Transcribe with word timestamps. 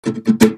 Pardo 0.00 0.57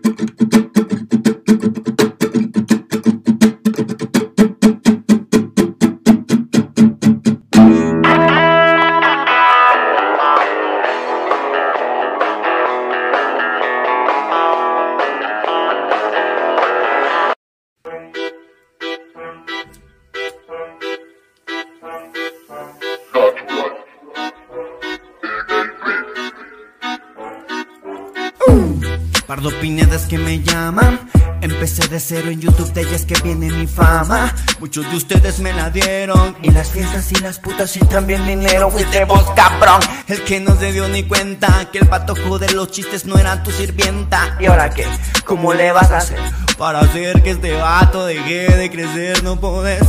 cero 32.10 32.28
en 32.28 32.40
YouTube, 32.40 32.72
de 32.72 32.80
ellas 32.80 33.04
que 33.04 33.14
viene 33.22 33.48
mi 33.52 33.68
fama. 33.68 34.34
Muchos 34.58 34.84
de 34.90 34.96
ustedes 34.96 35.38
me 35.38 35.52
la 35.52 35.70
dieron. 35.70 36.36
Y 36.42 36.50
las 36.50 36.70
fiestas 36.70 37.12
y 37.12 37.14
las 37.20 37.38
putas 37.38 37.76
y 37.76 37.80
también 37.80 38.26
dinero. 38.26 38.68
Fuiste 38.68 39.04
vos, 39.04 39.22
cabrón. 39.36 39.80
El 40.08 40.24
que 40.24 40.40
no 40.40 40.56
se 40.56 40.72
dio 40.72 40.88
ni 40.88 41.04
cuenta 41.04 41.70
que 41.70 41.78
el 41.78 41.86
patojo 41.86 42.40
de 42.40 42.50
los 42.50 42.72
chistes 42.72 43.04
no 43.04 43.16
era 43.16 43.44
tu 43.44 43.52
sirvienta. 43.52 44.36
¿Y 44.40 44.46
ahora 44.46 44.70
qué? 44.70 44.86
¿Cómo 45.24 45.54
le 45.54 45.70
vas 45.70 45.92
a 45.92 45.98
hacer? 45.98 46.18
Para 46.58 46.80
hacer 46.80 47.22
que 47.22 47.30
este 47.30 47.54
vato 47.56 48.04
deje 48.04 48.56
de 48.56 48.70
crecer, 48.72 49.22
no 49.22 49.38
podés. 49.38 49.86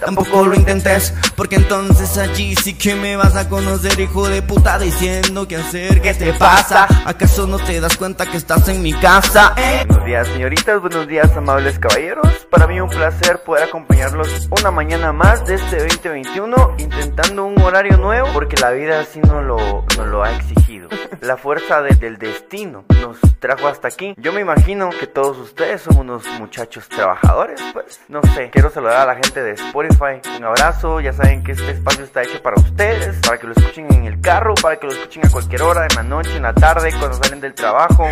Tampoco 0.00 0.46
lo 0.46 0.54
intentes, 0.56 1.14
porque 1.36 1.56
entonces 1.56 2.18
allí 2.18 2.56
sí 2.56 2.74
que 2.74 2.96
me 2.96 3.14
vas 3.14 3.36
a 3.36 3.48
conocer, 3.48 4.00
hijo 4.00 4.26
de 4.26 4.42
puta, 4.42 4.76
diciendo 4.78 5.46
qué 5.46 5.56
hacer, 5.56 6.02
qué 6.02 6.12
te 6.12 6.32
pasa. 6.32 6.88
¿Acaso 7.04 7.46
no 7.46 7.58
te 7.58 7.80
das 7.80 7.96
cuenta 7.96 8.26
que 8.26 8.36
estás 8.36 8.66
en 8.68 8.82
mi 8.82 8.94
casa? 8.94 9.54
eh? 9.56 9.86
Buenos 10.12 10.26
días 10.28 10.34
señoritas, 10.36 10.80
buenos 10.82 11.08
días 11.08 11.36
amables 11.38 11.78
caballeros. 11.78 12.46
Para 12.50 12.66
mí 12.66 12.78
un 12.78 12.90
placer 12.90 13.42
poder 13.44 13.64
acompañarlos 13.64 14.46
una 14.50 14.70
mañana 14.70 15.10
más 15.10 15.46
de 15.46 15.54
este 15.54 15.78
2021 15.78 16.74
intentando 16.76 17.46
un 17.46 17.58
horario 17.62 17.96
nuevo 17.96 18.28
porque 18.34 18.58
la 18.60 18.72
vida 18.72 19.00
así 19.00 19.20
no 19.22 19.40
lo, 19.40 19.86
nos 19.96 20.06
lo 20.08 20.22
ha 20.22 20.30
exigido. 20.36 20.90
La 21.22 21.36
fuerza 21.36 21.80
de- 21.82 21.94
del 21.94 22.18
destino 22.18 22.84
nos 23.00 23.18
trajo 23.38 23.68
hasta 23.68 23.86
aquí. 23.88 24.12
Yo 24.18 24.32
me 24.32 24.40
imagino 24.40 24.90
que 24.90 25.06
todos 25.06 25.38
ustedes 25.38 25.80
son 25.82 25.96
unos 25.98 26.26
muchachos 26.40 26.88
trabajadores, 26.88 27.60
pues 27.72 28.00
no 28.08 28.20
sé. 28.34 28.50
Quiero 28.50 28.70
saludar 28.70 28.96
a 28.96 29.06
la 29.06 29.14
gente 29.14 29.40
de 29.42 29.52
Spotify. 29.52 30.20
Un 30.36 30.44
abrazo, 30.44 31.00
ya 31.00 31.12
saben 31.12 31.44
que 31.44 31.52
este 31.52 31.70
espacio 31.70 32.04
está 32.04 32.22
hecho 32.22 32.42
para 32.42 32.56
ustedes, 32.60 33.16
para 33.20 33.38
que 33.38 33.46
lo 33.46 33.52
escuchen 33.52 33.86
en 33.94 34.04
el 34.06 34.20
carro, 34.20 34.54
para 34.60 34.76
que 34.76 34.86
lo 34.88 34.92
escuchen 34.92 35.24
a 35.24 35.30
cualquier 35.30 35.62
hora, 35.62 35.86
en 35.88 35.94
la 35.96 36.02
noche, 36.02 36.36
en 36.36 36.42
la 36.42 36.54
tarde, 36.54 36.90
cuando 36.98 37.16
salen 37.22 37.40
del 37.40 37.54
trabajo. 37.54 38.04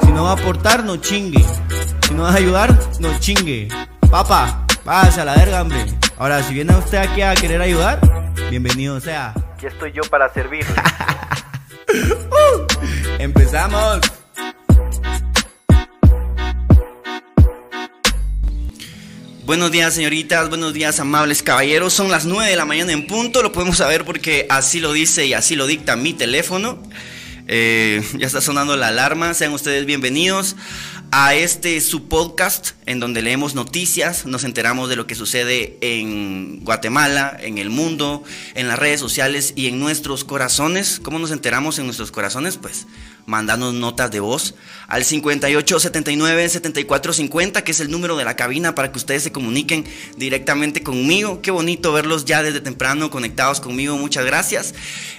Si 0.00 0.12
no 0.12 0.24
va 0.24 0.30
a 0.30 0.34
aportar, 0.34 0.84
no 0.84 0.96
chingue. 0.96 1.44
Si 2.02 2.14
no 2.14 2.22
vas 2.24 2.34
a 2.34 2.38
ayudar, 2.38 2.78
no 3.00 3.18
chingue. 3.18 3.68
Papá, 4.10 4.66
pasa 4.84 5.22
a 5.22 5.24
la 5.24 5.34
verga, 5.36 5.62
hombre. 5.62 5.84
Ahora, 6.18 6.42
si 6.42 6.54
viene 6.54 6.76
usted 6.76 6.98
aquí 6.98 7.22
a 7.22 7.34
querer 7.34 7.60
ayudar, 7.60 8.00
bienvenido 8.50 9.00
sea. 9.00 9.34
Aquí 9.54 9.66
estoy 9.66 9.92
yo 9.92 10.02
para 10.10 10.32
servir. 10.32 10.64
¡Empezamos! 13.18 14.00
Buenos 19.48 19.72
días, 19.72 19.94
señoritas. 19.94 20.50
Buenos 20.50 20.74
días, 20.74 21.00
amables 21.00 21.42
caballeros. 21.42 21.94
Son 21.94 22.10
las 22.10 22.26
9 22.26 22.50
de 22.50 22.54
la 22.54 22.66
mañana 22.66 22.92
en 22.92 23.06
punto. 23.06 23.42
Lo 23.42 23.50
podemos 23.50 23.78
saber 23.78 24.04
porque 24.04 24.46
así 24.50 24.78
lo 24.78 24.92
dice 24.92 25.24
y 25.24 25.32
así 25.32 25.56
lo 25.56 25.66
dicta 25.66 25.96
mi 25.96 26.12
teléfono. 26.12 26.82
Eh, 27.46 28.06
ya 28.18 28.26
está 28.26 28.42
sonando 28.42 28.76
la 28.76 28.88
alarma. 28.88 29.32
Sean 29.32 29.54
ustedes 29.54 29.86
bienvenidos 29.86 30.54
a 31.10 31.34
este 31.34 31.80
su 31.80 32.08
podcast 32.08 32.72
en 32.84 33.00
donde 33.00 33.22
leemos 33.22 33.54
noticias, 33.54 34.26
nos 34.26 34.44
enteramos 34.44 34.90
de 34.90 34.96
lo 34.96 35.06
que 35.06 35.14
sucede 35.14 35.78
en 35.80 36.60
Guatemala, 36.62 37.34
en 37.40 37.56
el 37.56 37.70
mundo, 37.70 38.22
en 38.54 38.68
las 38.68 38.78
redes 38.78 39.00
sociales 39.00 39.54
y 39.56 39.68
en 39.68 39.80
nuestros 39.80 40.24
corazones. 40.24 41.00
¿Cómo 41.02 41.18
nos 41.18 41.30
enteramos 41.30 41.78
en 41.78 41.86
nuestros 41.86 42.10
corazones? 42.10 42.58
Pues 42.58 42.86
mandando 43.28 43.72
notas 43.74 44.10
de 44.10 44.20
voz 44.20 44.54
al 44.86 45.04
58 45.04 45.80
79 45.80 46.48
74 46.48 47.12
50, 47.12 47.62
que 47.62 47.72
es 47.72 47.80
el 47.80 47.90
número 47.90 48.16
de 48.16 48.24
la 48.24 48.36
cabina 48.36 48.74
para 48.74 48.90
que 48.90 48.96
ustedes 48.96 49.22
se 49.22 49.32
comuniquen 49.32 49.84
directamente 50.16 50.82
conmigo. 50.82 51.42
Qué 51.42 51.50
bonito 51.50 51.92
verlos 51.92 52.24
ya 52.24 52.42
desde 52.42 52.62
temprano 52.62 53.10
conectados 53.10 53.60
conmigo. 53.60 53.98
Muchas 53.98 54.24
gracias. 54.24 54.74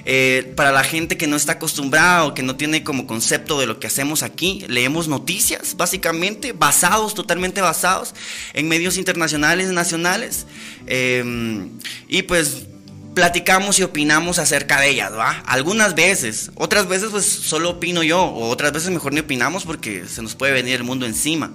Eh, 0.05 0.53
para 0.55 0.71
la 0.71 0.83
gente 0.83 1.17
que 1.17 1.27
no 1.27 1.35
está 1.35 1.53
acostumbrada 1.53 2.25
o 2.25 2.33
que 2.33 2.41
no 2.41 2.55
tiene 2.55 2.83
como 2.83 3.05
concepto 3.05 3.59
de 3.59 3.67
lo 3.67 3.79
que 3.79 3.85
hacemos 3.85 4.23
aquí, 4.23 4.65
leemos 4.67 5.07
noticias, 5.07 5.77
básicamente, 5.77 6.51
basados, 6.51 7.13
totalmente 7.13 7.61
basados 7.61 8.15
en 8.53 8.67
medios 8.67 8.97
internacionales, 8.97 9.69
nacionales. 9.69 10.47
Eh, 10.87 11.69
y 12.07 12.23
pues 12.23 12.68
platicamos 13.13 13.79
y 13.79 13.83
opinamos 13.83 14.39
acerca 14.39 14.79
de 14.79 14.89
ellas, 14.89 15.11
¿va? 15.11 15.43
Algunas 15.45 15.95
veces, 15.95 16.51
otras 16.55 16.87
veces 16.87 17.09
pues 17.11 17.25
solo 17.25 17.71
opino 17.71 18.03
yo, 18.03 18.21
o 18.21 18.49
otras 18.49 18.71
veces 18.71 18.89
mejor 18.91 19.13
ni 19.13 19.19
opinamos 19.19 19.65
porque 19.65 20.05
se 20.07 20.21
nos 20.21 20.35
puede 20.35 20.53
venir 20.53 20.75
el 20.75 20.83
mundo 20.83 21.05
encima. 21.05 21.51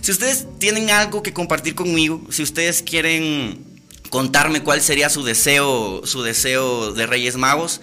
Si 0.00 0.10
ustedes 0.10 0.46
tienen 0.58 0.90
algo 0.90 1.22
que 1.22 1.32
compartir 1.32 1.74
conmigo, 1.74 2.22
si 2.30 2.42
ustedes 2.42 2.82
quieren 2.82 3.64
contarme 4.10 4.62
cuál 4.62 4.80
sería 4.80 5.08
su 5.10 5.22
deseo, 5.22 6.02
su 6.04 6.22
deseo 6.22 6.92
de 6.92 7.06
Reyes 7.06 7.36
Magos, 7.36 7.80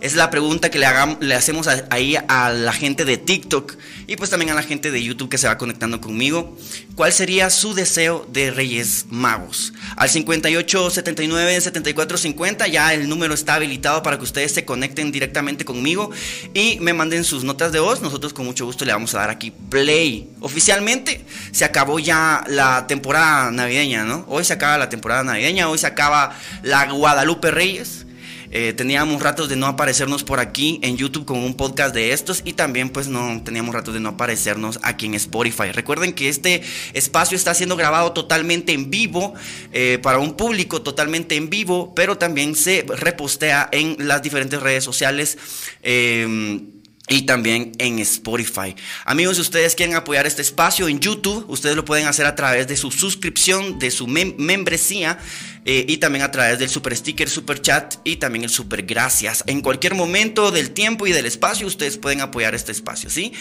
es 0.00 0.14
la 0.14 0.30
pregunta 0.30 0.70
que 0.70 0.78
le, 0.78 0.86
hagam- 0.86 1.18
le 1.20 1.34
hacemos 1.34 1.66
a- 1.68 1.84
ahí 1.90 2.16
a 2.28 2.50
la 2.50 2.72
gente 2.72 3.04
de 3.04 3.16
TikTok 3.16 3.76
y 4.06 4.16
pues 4.16 4.30
también 4.30 4.50
a 4.50 4.54
la 4.54 4.62
gente 4.62 4.90
de 4.90 5.02
YouTube 5.02 5.28
que 5.28 5.38
se 5.38 5.46
va 5.48 5.58
conectando 5.58 6.00
conmigo. 6.00 6.56
¿Cuál 6.94 7.12
sería 7.12 7.50
su 7.50 7.74
deseo 7.74 8.26
de 8.32 8.50
Reyes 8.50 9.06
Magos? 9.10 9.72
Al 9.96 10.08
58 10.08 10.90
79 10.90 11.60
74 11.60 12.18
50 12.18 12.66
ya 12.68 12.94
el 12.94 13.08
número 13.08 13.34
está 13.34 13.54
habilitado 13.54 14.02
para 14.02 14.18
que 14.18 14.24
ustedes 14.24 14.52
se 14.52 14.64
conecten 14.64 15.12
directamente 15.12 15.64
conmigo 15.64 16.10
y 16.54 16.78
me 16.80 16.92
manden 16.94 17.24
sus 17.24 17.44
notas 17.44 17.72
de 17.72 17.80
voz. 17.80 18.00
Nosotros 18.02 18.32
con 18.32 18.46
mucho 18.46 18.64
gusto 18.66 18.84
le 18.84 18.92
vamos 18.92 19.14
a 19.14 19.18
dar 19.18 19.30
aquí 19.30 19.50
play. 19.50 20.30
Oficialmente 20.40 21.24
se 21.52 21.64
acabó 21.64 21.98
ya 21.98 22.44
la 22.48 22.86
temporada 22.86 23.50
navideña, 23.50 24.04
¿no? 24.04 24.24
Hoy 24.28 24.44
se 24.44 24.52
acaba 24.52 24.78
la 24.78 24.88
temporada 24.88 25.22
navideña, 25.24 25.68
hoy 25.68 25.78
se 25.78 25.86
acaba 25.86 26.36
la 26.62 26.90
Guadalupe 26.90 27.50
Reyes. 27.50 28.06
Eh, 28.50 28.72
teníamos 28.72 29.22
ratos 29.22 29.48
de 29.48 29.56
no 29.56 29.66
aparecernos 29.66 30.24
por 30.24 30.40
aquí 30.40 30.80
en 30.82 30.96
YouTube 30.96 31.24
con 31.24 31.38
un 31.38 31.54
podcast 31.54 31.94
de 31.94 32.12
estos 32.12 32.42
y 32.44 32.54
también 32.54 32.90
pues 32.90 33.08
no 33.08 33.42
teníamos 33.42 33.74
ratos 33.74 33.94
de 33.94 34.00
no 34.00 34.10
aparecernos 34.10 34.78
aquí 34.82 35.06
en 35.06 35.14
Spotify. 35.14 35.72
Recuerden 35.72 36.12
que 36.12 36.28
este 36.28 36.62
espacio 36.94 37.36
está 37.36 37.54
siendo 37.54 37.76
grabado 37.76 38.12
totalmente 38.12 38.72
en 38.72 38.90
vivo 38.90 39.34
eh, 39.72 39.98
para 40.02 40.18
un 40.18 40.34
público 40.34 40.82
totalmente 40.82 41.36
en 41.36 41.50
vivo, 41.50 41.92
pero 41.94 42.18
también 42.18 42.54
se 42.54 42.84
repostea 42.88 43.68
en 43.72 43.96
las 43.98 44.22
diferentes 44.22 44.60
redes 44.60 44.84
sociales. 44.84 45.38
eh, 45.82 46.77
y 47.08 47.22
también 47.22 47.72
en 47.78 47.98
Spotify. 48.00 48.76
Amigos, 49.04 49.36
si 49.36 49.42
ustedes 49.42 49.74
quieren 49.74 49.96
apoyar 49.96 50.26
este 50.26 50.42
espacio 50.42 50.88
en 50.88 51.00
YouTube, 51.00 51.44
ustedes 51.48 51.74
lo 51.74 51.84
pueden 51.84 52.06
hacer 52.06 52.26
a 52.26 52.34
través 52.34 52.68
de 52.68 52.76
su 52.76 52.90
suscripción, 52.90 53.78
de 53.78 53.90
su 53.90 54.06
mem- 54.06 54.34
membresía 54.36 55.18
eh, 55.64 55.84
y 55.88 55.96
también 55.98 56.22
a 56.24 56.30
través 56.30 56.58
del 56.58 56.68
super 56.68 56.94
sticker, 56.96 57.28
super 57.28 57.60
chat 57.60 57.94
y 58.04 58.16
también 58.16 58.44
el 58.44 58.50
super 58.50 58.82
gracias. 58.82 59.42
En 59.46 59.60
cualquier 59.60 59.94
momento 59.94 60.50
del 60.50 60.70
tiempo 60.70 61.06
y 61.06 61.12
del 61.12 61.26
espacio, 61.26 61.66
ustedes 61.66 61.96
pueden 61.96 62.20
apoyar 62.20 62.54
este 62.54 62.72
espacio, 62.72 63.10
¿sí? 63.10 63.32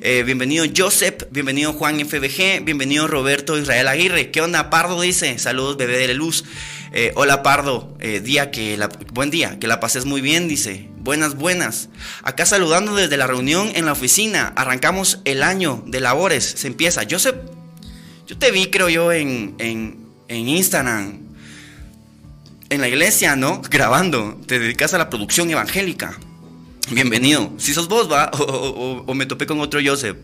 Eh, 0.00 0.22
bienvenido 0.24 0.64
Joseph, 0.76 1.24
bienvenido 1.30 1.72
Juan 1.72 1.98
FBG, 2.00 2.64
bienvenido 2.64 3.06
Roberto 3.06 3.58
Israel 3.58 3.88
Aguirre. 3.88 4.30
¿Qué 4.30 4.40
onda, 4.40 4.70
Pardo? 4.70 5.00
Dice, 5.00 5.38
saludos, 5.38 5.76
bebé 5.76 5.98
de 5.98 6.08
la 6.08 6.14
luz. 6.14 6.44
Eh, 6.92 7.12
hola 7.16 7.42
Pardo, 7.42 7.94
Eh, 8.00 8.20
día 8.20 8.50
que 8.50 8.76
la, 8.76 8.88
buen 9.12 9.30
día, 9.30 9.58
que 9.58 9.66
la 9.66 9.80
pases 9.80 10.04
muy 10.04 10.20
bien, 10.20 10.48
dice. 10.48 10.88
Buenas, 10.98 11.34
buenas. 11.36 11.88
Acá 12.22 12.46
saludando 12.46 12.94
desde 12.94 13.16
la 13.16 13.26
reunión 13.26 13.70
en 13.74 13.84
la 13.86 13.92
oficina. 13.92 14.52
Arrancamos 14.56 15.20
el 15.24 15.42
año 15.42 15.82
de 15.86 16.00
labores. 16.00 16.44
Se 16.44 16.66
empieza. 16.66 17.02
Joseph, 17.08 17.36
yo 18.26 18.36
te 18.38 18.50
vi, 18.50 18.66
creo 18.70 18.88
yo, 18.88 19.12
en, 19.12 19.54
en, 19.58 19.98
en 20.28 20.48
Instagram. 20.48 21.20
En 22.70 22.80
la 22.80 22.88
iglesia, 22.88 23.36
¿no? 23.36 23.62
Grabando. 23.70 24.40
Te 24.46 24.58
dedicas 24.58 24.94
a 24.94 24.98
la 24.98 25.10
producción 25.10 25.50
evangélica. 25.50 26.18
Bienvenido. 26.90 27.52
Si 27.58 27.74
sos 27.74 27.88
vos, 27.88 28.10
va. 28.10 28.30
O, 28.38 28.42
o- 28.42 29.04
o 29.06 29.14
me 29.14 29.26
topé 29.26 29.46
con 29.46 29.60
otro 29.60 29.80
Joseph. 29.84 30.16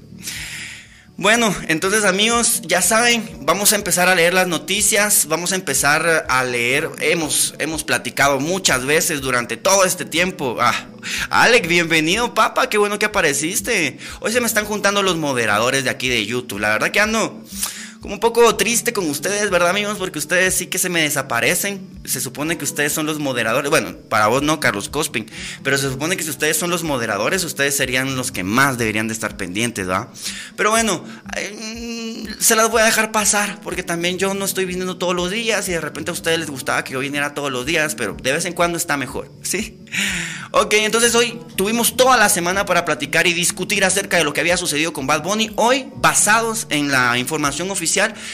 Bueno, 1.22 1.54
entonces 1.68 2.04
amigos, 2.04 2.62
ya 2.62 2.82
saben, 2.82 3.24
vamos 3.42 3.72
a 3.72 3.76
empezar 3.76 4.08
a 4.08 4.16
leer 4.16 4.34
las 4.34 4.48
noticias, 4.48 5.26
vamos 5.28 5.52
a 5.52 5.54
empezar 5.54 6.26
a 6.28 6.42
leer, 6.42 6.90
hemos, 6.98 7.54
hemos 7.60 7.84
platicado 7.84 8.40
muchas 8.40 8.84
veces 8.84 9.20
durante 9.20 9.56
todo 9.56 9.84
este 9.84 10.04
tiempo. 10.04 10.56
Ah, 10.58 10.74
Alex, 11.30 11.68
bienvenido, 11.68 12.34
papá, 12.34 12.68
qué 12.68 12.76
bueno 12.76 12.98
que 12.98 13.06
apareciste. 13.06 13.98
Hoy 14.18 14.32
se 14.32 14.40
me 14.40 14.48
están 14.48 14.64
juntando 14.64 15.00
los 15.04 15.16
moderadores 15.16 15.84
de 15.84 15.90
aquí 15.90 16.08
de 16.08 16.26
YouTube, 16.26 16.58
la 16.58 16.70
verdad 16.70 16.90
que 16.90 16.98
ando 16.98 17.40
como 18.02 18.14
un 18.14 18.20
poco 18.20 18.56
triste 18.56 18.92
con 18.92 19.08
ustedes, 19.08 19.48
¿verdad, 19.48 19.70
amigos? 19.70 19.96
Porque 19.96 20.18
ustedes 20.18 20.54
sí 20.54 20.66
que 20.66 20.78
se 20.78 20.88
me 20.88 21.02
desaparecen. 21.02 21.88
Se 22.04 22.20
supone 22.20 22.58
que 22.58 22.64
ustedes 22.64 22.92
son 22.92 23.06
los 23.06 23.20
moderadores. 23.20 23.70
Bueno, 23.70 23.96
para 24.08 24.26
vos 24.26 24.42
no, 24.42 24.58
Carlos 24.58 24.88
Cospin. 24.88 25.30
Pero 25.62 25.78
se 25.78 25.88
supone 25.88 26.16
que 26.16 26.24
si 26.24 26.30
ustedes 26.30 26.56
son 26.56 26.68
los 26.68 26.82
moderadores, 26.82 27.44
ustedes 27.44 27.76
serían 27.76 28.16
los 28.16 28.32
que 28.32 28.42
más 28.42 28.76
deberían 28.76 29.06
de 29.06 29.14
estar 29.14 29.36
pendientes, 29.36 29.88
¿va? 29.88 30.12
Pero 30.56 30.70
bueno, 30.72 31.04
mm, 31.04 32.40
se 32.40 32.56
las 32.56 32.72
voy 32.72 32.82
a 32.82 32.86
dejar 32.86 33.12
pasar. 33.12 33.60
Porque 33.60 33.84
también 33.84 34.18
yo 34.18 34.34
no 34.34 34.46
estoy 34.46 34.64
viniendo 34.64 34.98
todos 34.98 35.14
los 35.14 35.30
días. 35.30 35.68
Y 35.68 35.72
de 35.72 35.80
repente 35.80 36.10
a 36.10 36.14
ustedes 36.14 36.40
les 36.40 36.50
gustaba 36.50 36.82
que 36.82 36.94
yo 36.94 36.98
viniera 36.98 37.34
todos 37.34 37.52
los 37.52 37.64
días. 37.66 37.94
Pero 37.94 38.16
de 38.20 38.32
vez 38.32 38.44
en 38.46 38.52
cuando 38.52 38.78
está 38.78 38.96
mejor, 38.96 39.30
¿sí? 39.42 39.78
Ok, 40.50 40.74
entonces 40.74 41.14
hoy 41.14 41.38
tuvimos 41.54 41.96
toda 41.96 42.16
la 42.16 42.28
semana 42.28 42.66
para 42.66 42.84
platicar 42.84 43.28
y 43.28 43.32
discutir 43.32 43.84
acerca 43.84 44.16
de 44.16 44.24
lo 44.24 44.32
que 44.32 44.40
había 44.40 44.56
sucedido 44.56 44.92
con 44.92 45.06
Bad 45.06 45.22
Bunny. 45.22 45.52
Hoy, 45.54 45.86
basados 45.94 46.66
en 46.68 46.90
la 46.90 47.16
información 47.16 47.70
oficial 47.70 47.91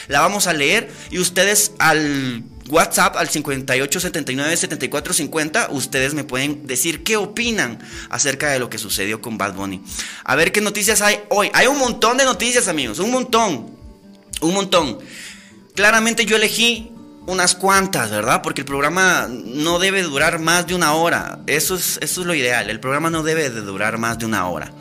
la 0.08 0.20
vamos 0.20 0.46
a 0.46 0.52
leer 0.52 0.90
y 1.10 1.18
ustedes 1.18 1.72
al 1.78 2.44
WhatsApp 2.68 3.16
al 3.16 3.28
5879-7450, 3.28 5.68
ustedes 5.70 6.14
me 6.14 6.24
pueden 6.24 6.66
decir 6.66 7.02
qué 7.02 7.16
opinan 7.16 7.78
acerca 8.10 8.50
de 8.50 8.58
lo 8.58 8.68
que 8.68 8.76
sucedió 8.78 9.22
con 9.22 9.38
Bad 9.38 9.54
Bunny. 9.54 9.80
A 10.24 10.34
ver 10.36 10.52
qué 10.52 10.60
noticias 10.60 11.00
hay 11.00 11.20
hoy. 11.30 11.50
Hay 11.54 11.66
un 11.66 11.78
montón 11.78 12.18
de 12.18 12.24
noticias, 12.24 12.68
amigos, 12.68 12.98
un 12.98 13.10
montón, 13.10 13.74
un 14.40 14.54
montón. 14.54 14.98
Claramente 15.74 16.26
yo 16.26 16.36
elegí 16.36 16.92
unas 17.26 17.54
cuantas, 17.54 18.10
¿verdad? 18.10 18.42
Porque 18.42 18.62
el 18.62 18.66
programa 18.66 19.28
no 19.30 19.78
debe 19.78 20.02
durar 20.02 20.38
más 20.38 20.66
de 20.66 20.74
una 20.74 20.94
hora. 20.94 21.40
Eso 21.46 21.74
es, 21.74 21.98
eso 22.02 22.22
es 22.22 22.26
lo 22.26 22.34
ideal. 22.34 22.70
El 22.70 22.80
programa 22.80 23.10
no 23.10 23.22
debe 23.22 23.50
de 23.50 23.60
durar 23.60 23.98
más 23.98 24.18
de 24.18 24.24
una 24.26 24.48
hora. 24.48 24.72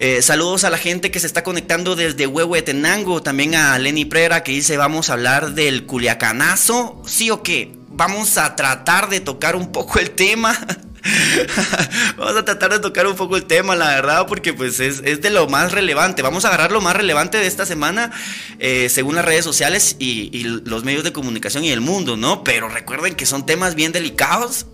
Eh, 0.00 0.22
saludos 0.22 0.62
a 0.62 0.70
la 0.70 0.78
gente 0.78 1.10
que 1.10 1.18
se 1.18 1.26
está 1.26 1.42
conectando 1.42 1.96
desde 1.96 2.28
Huehuetenango, 2.28 3.20
también 3.20 3.56
a 3.56 3.76
Lenny 3.80 4.04
Prera 4.04 4.44
que 4.44 4.52
dice 4.52 4.76
vamos 4.76 5.10
a 5.10 5.14
hablar 5.14 5.54
del 5.54 5.86
culiacanazo, 5.86 7.02
sí 7.04 7.30
o 7.30 7.42
qué, 7.42 7.76
vamos 7.88 8.38
a 8.38 8.54
tratar 8.54 9.08
de 9.08 9.18
tocar 9.18 9.56
un 9.56 9.72
poco 9.72 9.98
el 9.98 10.10
tema. 10.12 10.56
Vamos 12.18 12.36
a 12.36 12.44
tratar 12.44 12.72
de 12.72 12.80
tocar 12.80 13.06
un 13.06 13.14
poco 13.14 13.36
el 13.36 13.44
tema, 13.44 13.76
la 13.76 13.86
verdad, 13.94 14.26
porque 14.26 14.52
pues 14.52 14.80
es, 14.80 15.00
de 15.00 15.30
lo 15.30 15.48
más 15.48 15.72
relevante. 15.72 16.22
Vamos 16.22 16.44
a 16.44 16.48
agarrar 16.48 16.72
lo 16.72 16.80
más 16.80 16.94
relevante 16.96 17.38
de 17.38 17.46
esta 17.46 17.64
semana, 17.64 18.10
eh, 18.58 18.88
según 18.90 19.14
las 19.14 19.24
redes 19.24 19.44
sociales 19.44 19.96
y, 20.00 20.28
y, 20.36 20.42
los 20.42 20.84
medios 20.84 21.04
de 21.04 21.12
comunicación 21.12 21.64
y 21.64 21.70
el 21.70 21.80
mundo, 21.80 22.16
¿no? 22.16 22.42
Pero 22.42 22.68
recuerden 22.68 23.14
que 23.14 23.26
son 23.26 23.46
temas 23.46 23.76
bien 23.76 23.92
delicados, 23.92 24.66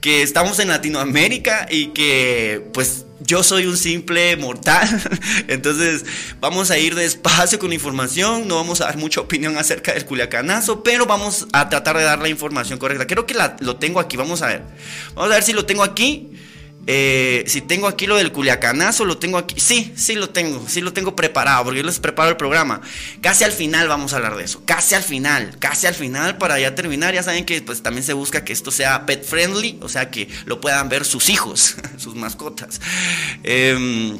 que 0.00 0.22
estamos 0.22 0.58
en 0.58 0.68
Latinoamérica 0.68 1.68
y 1.70 1.86
que 1.88 2.68
pues 2.74 3.06
yo 3.20 3.42
soy 3.42 3.66
un 3.66 3.76
simple 3.76 4.36
mortal, 4.36 4.88
entonces 5.48 6.04
vamos 6.40 6.70
a 6.70 6.78
ir 6.78 6.94
despacio 6.94 7.58
con 7.58 7.72
información, 7.72 8.46
no 8.46 8.56
vamos 8.56 8.80
a 8.80 8.84
dar 8.84 8.96
mucha 8.96 9.20
opinión 9.20 9.56
acerca 9.56 9.92
del 9.92 10.04
culiacanazo, 10.04 10.82
pero 10.82 11.06
vamos 11.06 11.46
a 11.52 11.68
tratar 11.68 11.96
de 11.96 12.04
dar 12.04 12.20
la 12.20 12.28
información 12.28 12.78
correcta. 12.78 13.06
Creo 13.06 13.26
que 13.26 13.34
lo 13.60 13.76
tengo 13.76 14.00
aquí, 14.00 14.16
vamos 14.16 14.42
a 14.42 14.48
ver. 14.48 14.62
Vamos 15.14 15.30
a 15.30 15.34
ver 15.34 15.42
si 15.42 15.52
lo 15.52 15.66
tengo 15.66 15.82
aquí. 15.82 16.30
Eh, 16.90 17.44
si 17.46 17.60
tengo 17.60 17.86
aquí 17.86 18.06
lo 18.06 18.16
del 18.16 18.32
culiacanazo, 18.32 19.04
lo 19.04 19.18
tengo 19.18 19.36
aquí. 19.36 19.60
Sí, 19.60 19.92
sí 19.94 20.14
lo 20.14 20.30
tengo, 20.30 20.66
sí 20.66 20.80
lo 20.80 20.94
tengo 20.94 21.14
preparado, 21.14 21.64
porque 21.64 21.80
yo 21.80 21.84
les 21.84 22.00
preparo 22.00 22.30
el 22.30 22.38
programa. 22.38 22.80
Casi 23.20 23.44
al 23.44 23.52
final 23.52 23.88
vamos 23.88 24.14
a 24.14 24.16
hablar 24.16 24.36
de 24.36 24.44
eso. 24.44 24.62
Casi 24.64 24.94
al 24.94 25.02
final, 25.02 25.58
casi 25.58 25.86
al 25.86 25.94
final 25.94 26.38
para 26.38 26.58
ya 26.58 26.74
terminar. 26.74 27.12
Ya 27.12 27.22
saben 27.22 27.44
que 27.44 27.60
pues 27.60 27.82
también 27.82 28.04
se 28.04 28.14
busca 28.14 28.42
que 28.42 28.54
esto 28.54 28.70
sea 28.70 29.04
pet 29.04 29.22
friendly, 29.22 29.78
o 29.82 29.90
sea 29.90 30.10
que 30.10 30.30
lo 30.46 30.62
puedan 30.62 30.88
ver 30.88 31.04
sus 31.04 31.28
hijos, 31.28 31.76
sus 31.98 32.14
mascotas. 32.14 32.80
Eh, 33.44 34.16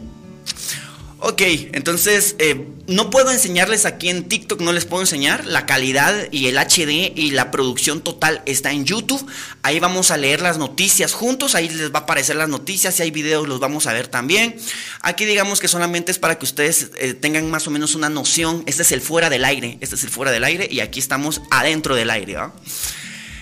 Ok, 1.20 1.43
entonces 1.73 2.37
eh, 2.38 2.69
no 2.87 3.11
puedo 3.11 3.32
enseñarles 3.32 3.87
aquí 3.87 4.09
en 4.09 4.29
TikTok, 4.29 4.61
no 4.61 4.73
les 4.73 4.85
puedo 4.85 5.03
enseñar. 5.03 5.47
La 5.47 5.67
calidad 5.67 6.15
y 6.31 6.47
el 6.47 6.56
HD 6.56 7.12
y 7.17 7.32
la 7.32 7.50
producción 7.50 8.00
total 8.03 8.41
está 8.47 8.70
en 8.70 8.85
YouTube. 8.85 9.26
Ahí 9.62 9.81
vamos 9.81 10.12
a 10.12 10.17
leer 10.17 10.41
las 10.41 10.59
noticias 10.59 11.15
juntos, 11.15 11.56
ahí 11.56 11.69
les 11.69 11.93
va 11.93 11.99
a 11.99 12.03
aparecer 12.03 12.37
las 12.37 12.49
noticias, 12.49 12.94
si 12.94 13.03
hay 13.03 13.11
videos 13.11 13.49
los 13.49 13.59
vamos 13.59 13.88
a 13.88 13.93
ver 13.93 14.06
también. 14.06 14.55
Aquí 15.00 15.25
digamos 15.25 15.59
que 15.59 15.67
solamente 15.67 16.12
es 16.12 16.20
para 16.20 16.38
que 16.38 16.44
ustedes 16.44 16.93
eh, 16.99 17.15
tengan 17.15 17.50
más 17.50 17.67
o 17.67 17.73
menos 17.73 17.97
una 17.97 18.09
noción. 18.09 18.62
Este 18.67 18.82
es 18.82 18.93
el 18.93 19.00
fuera 19.00 19.29
del 19.29 19.44
aire, 19.44 19.76
este 19.81 19.97
es 19.97 20.05
el 20.05 20.11
fuera 20.11 20.31
del 20.31 20.44
aire 20.44 20.69
y 20.70 20.79
aquí 20.79 21.00
estamos 21.00 21.43
adentro 21.50 21.97
del 21.97 22.11
aire. 22.11 22.37
¿va? 22.37 22.55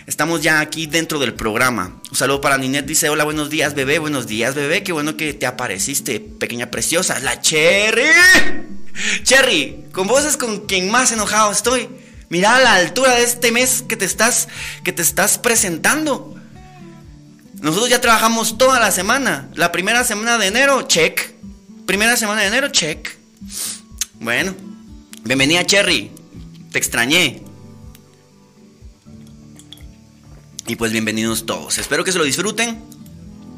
Estamos 0.06 0.40
ya 0.40 0.60
aquí 0.60 0.86
dentro 0.86 1.18
del 1.18 1.34
programa. 1.34 2.00
Un 2.08 2.16
saludo 2.16 2.40
para 2.40 2.56
Ninet, 2.56 2.86
dice, 2.86 3.08
hola, 3.08 3.24
buenos 3.24 3.50
días, 3.50 3.74
bebé, 3.74 3.98
buenos 3.98 4.28
días, 4.28 4.54
bebé, 4.54 4.84
qué 4.84 4.92
bueno 4.92 5.16
que 5.16 5.34
te 5.34 5.46
apareciste, 5.46 6.20
pequeña 6.20 6.70
preciosa, 6.70 7.18
la 7.18 7.40
Cherry. 7.40 8.04
Cherry, 9.24 9.86
con 9.90 10.06
vos 10.06 10.24
es 10.24 10.36
con 10.36 10.66
quien 10.66 10.92
más 10.92 11.10
enojado 11.10 11.50
estoy. 11.50 11.88
Mira 12.28 12.60
la 12.60 12.76
altura 12.76 13.16
de 13.16 13.24
este 13.24 13.50
mes 13.50 13.82
que 13.82 13.96
te 13.96 14.04
estás, 14.04 14.46
que 14.84 14.92
te 14.92 15.02
estás 15.02 15.38
presentando. 15.38 16.36
Nosotros 17.60 17.90
ya 17.90 18.00
trabajamos 18.00 18.58
toda 18.58 18.78
la 18.78 18.92
semana. 18.92 19.48
La 19.54 19.72
primera 19.72 20.04
semana 20.04 20.38
de 20.38 20.46
enero, 20.46 20.82
check. 20.82 21.32
Primera 21.84 22.16
semana 22.16 22.42
de 22.42 22.46
enero, 22.46 22.68
check. 22.68 23.08
Bueno, 24.20 24.54
bienvenida 25.24 25.66
Cherry. 25.66 26.12
Te 26.70 26.78
extrañé. 26.78 27.42
Y 30.68 30.74
pues 30.74 30.90
bienvenidos 30.90 31.46
todos. 31.46 31.78
Espero 31.78 32.02
que 32.02 32.10
se 32.10 32.18
lo 32.18 32.24
disfruten. 32.24 32.82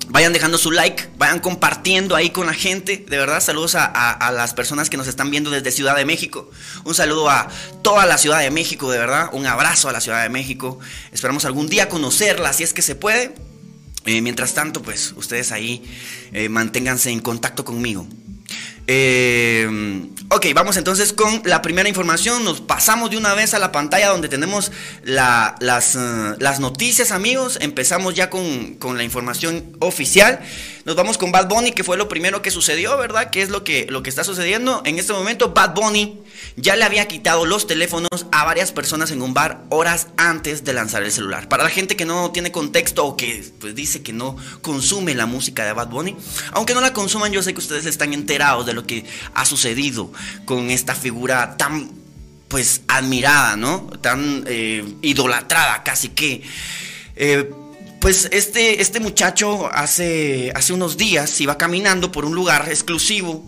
Vayan 0.08 0.34
dejando 0.34 0.58
su 0.58 0.70
like, 0.70 1.08
vayan 1.16 1.38
compartiendo 1.38 2.14
ahí 2.14 2.30
con 2.30 2.46
la 2.46 2.52
gente. 2.52 3.04
De 3.08 3.16
verdad, 3.16 3.40
saludos 3.40 3.76
a, 3.76 4.30
las 4.32 4.52
personas 4.52 4.90
que 4.90 4.98
nos 4.98 5.06
están 5.06 5.30
viendo 5.30 5.50
desde 5.50 5.70
Ciudad 5.70 5.96
de 5.96 6.04
México. 6.04 6.50
Un 6.84 6.94
saludo 6.94 7.30
a 7.30 7.48
toda 7.82 8.04
la 8.04 8.18
Ciudad 8.18 8.40
de 8.40 8.50
México, 8.50 8.90
de 8.90 8.98
verdad. 8.98 9.30
Un 9.32 9.46
abrazo 9.46 9.88
a 9.88 9.92
la 9.92 10.02
Ciudad 10.02 10.22
de 10.22 10.28
México. 10.28 10.78
Esperamos 11.10 11.46
algún 11.46 11.68
día 11.68 11.88
conocerla, 11.88 12.52
si 12.52 12.62
es 12.62 12.74
que 12.74 12.82
se 12.82 12.94
puede. 12.94 13.34
Eh, 14.04 14.20
mientras 14.20 14.52
tanto, 14.52 14.82
pues 14.82 15.14
ustedes 15.16 15.50
ahí 15.50 15.82
eh, 16.32 16.50
manténganse 16.50 17.10
en 17.10 17.20
contacto 17.20 17.64
conmigo. 17.64 18.06
Eh, 18.90 19.68
ok, 20.30 20.46
vamos 20.54 20.78
entonces 20.78 21.12
con 21.12 21.42
la 21.44 21.60
primera 21.60 21.90
información. 21.90 22.42
Nos 22.42 22.62
pasamos 22.62 23.10
de 23.10 23.18
una 23.18 23.34
vez 23.34 23.52
a 23.52 23.58
la 23.58 23.70
pantalla 23.70 24.08
donde 24.08 24.30
tenemos 24.30 24.72
las, 25.04 25.94
eh, 25.94 26.34
las, 26.38 26.58
noticias, 26.58 27.10
amigos. 27.10 27.58
Empezamos 27.60 28.14
ya 28.14 28.30
con, 28.30 28.76
con, 28.76 28.96
la 28.96 29.04
información 29.04 29.76
oficial. 29.80 30.40
Nos 30.86 30.96
vamos 30.96 31.18
con 31.18 31.32
Bad 31.32 31.48
Bunny, 31.48 31.72
que 31.72 31.84
fue 31.84 31.98
lo 31.98 32.08
primero 32.08 32.40
que 32.40 32.50
sucedió, 32.50 32.96
¿verdad? 32.96 33.28
¿Qué 33.28 33.42
es 33.42 33.50
lo 33.50 33.62
que, 33.62 33.86
lo 33.90 34.02
que 34.02 34.08
está 34.08 34.24
sucediendo? 34.24 34.80
En 34.86 34.98
este 34.98 35.12
momento, 35.12 35.52
Bad 35.52 35.74
Bunny 35.74 36.22
ya 36.56 36.76
le 36.76 36.84
había 36.84 37.06
quitado 37.06 37.44
los 37.44 37.66
teléfonos 37.66 38.08
a 38.32 38.44
varias 38.44 38.72
personas 38.72 39.10
en 39.10 39.20
un 39.20 39.34
bar 39.34 39.64
horas 39.68 40.08
antes 40.16 40.64
de 40.64 40.72
lanzar 40.72 41.02
el 41.02 41.12
celular. 41.12 41.48
Para 41.48 41.62
la 41.62 41.70
gente 41.70 41.94
que 41.94 42.06
no 42.06 42.30
tiene 42.30 42.50
contexto 42.52 43.04
o 43.04 43.16
que 43.18 43.44
pues, 43.60 43.74
dice 43.74 44.02
que 44.02 44.14
no 44.14 44.36
consume 44.62 45.14
la 45.14 45.26
música 45.26 45.66
de 45.66 45.74
Bad 45.74 45.88
Bunny, 45.88 46.16
aunque 46.52 46.72
no 46.72 46.80
la 46.80 46.94
consuman, 46.94 47.32
yo 47.32 47.42
sé 47.42 47.52
que 47.52 47.60
ustedes 47.60 47.84
están 47.84 48.14
enterados 48.14 48.64
de 48.64 48.77
lo 48.78 48.86
que 48.86 49.04
ha 49.34 49.44
sucedido 49.44 50.12
con 50.44 50.70
esta 50.70 50.94
figura 50.94 51.56
tan 51.56 51.90
pues 52.48 52.82
admirada, 52.88 53.56
¿no? 53.56 53.90
Tan 54.00 54.44
eh, 54.46 54.84
idolatrada 55.02 55.82
casi 55.82 56.08
que. 56.10 56.42
Eh, 57.16 57.50
pues 58.00 58.28
este, 58.30 58.80
este 58.80 59.00
muchacho 59.00 59.68
hace, 59.72 60.52
hace 60.54 60.72
unos 60.72 60.96
días 60.96 61.40
iba 61.40 61.58
caminando 61.58 62.12
por 62.12 62.24
un 62.24 62.32
lugar 62.32 62.68
exclusivo 62.68 63.44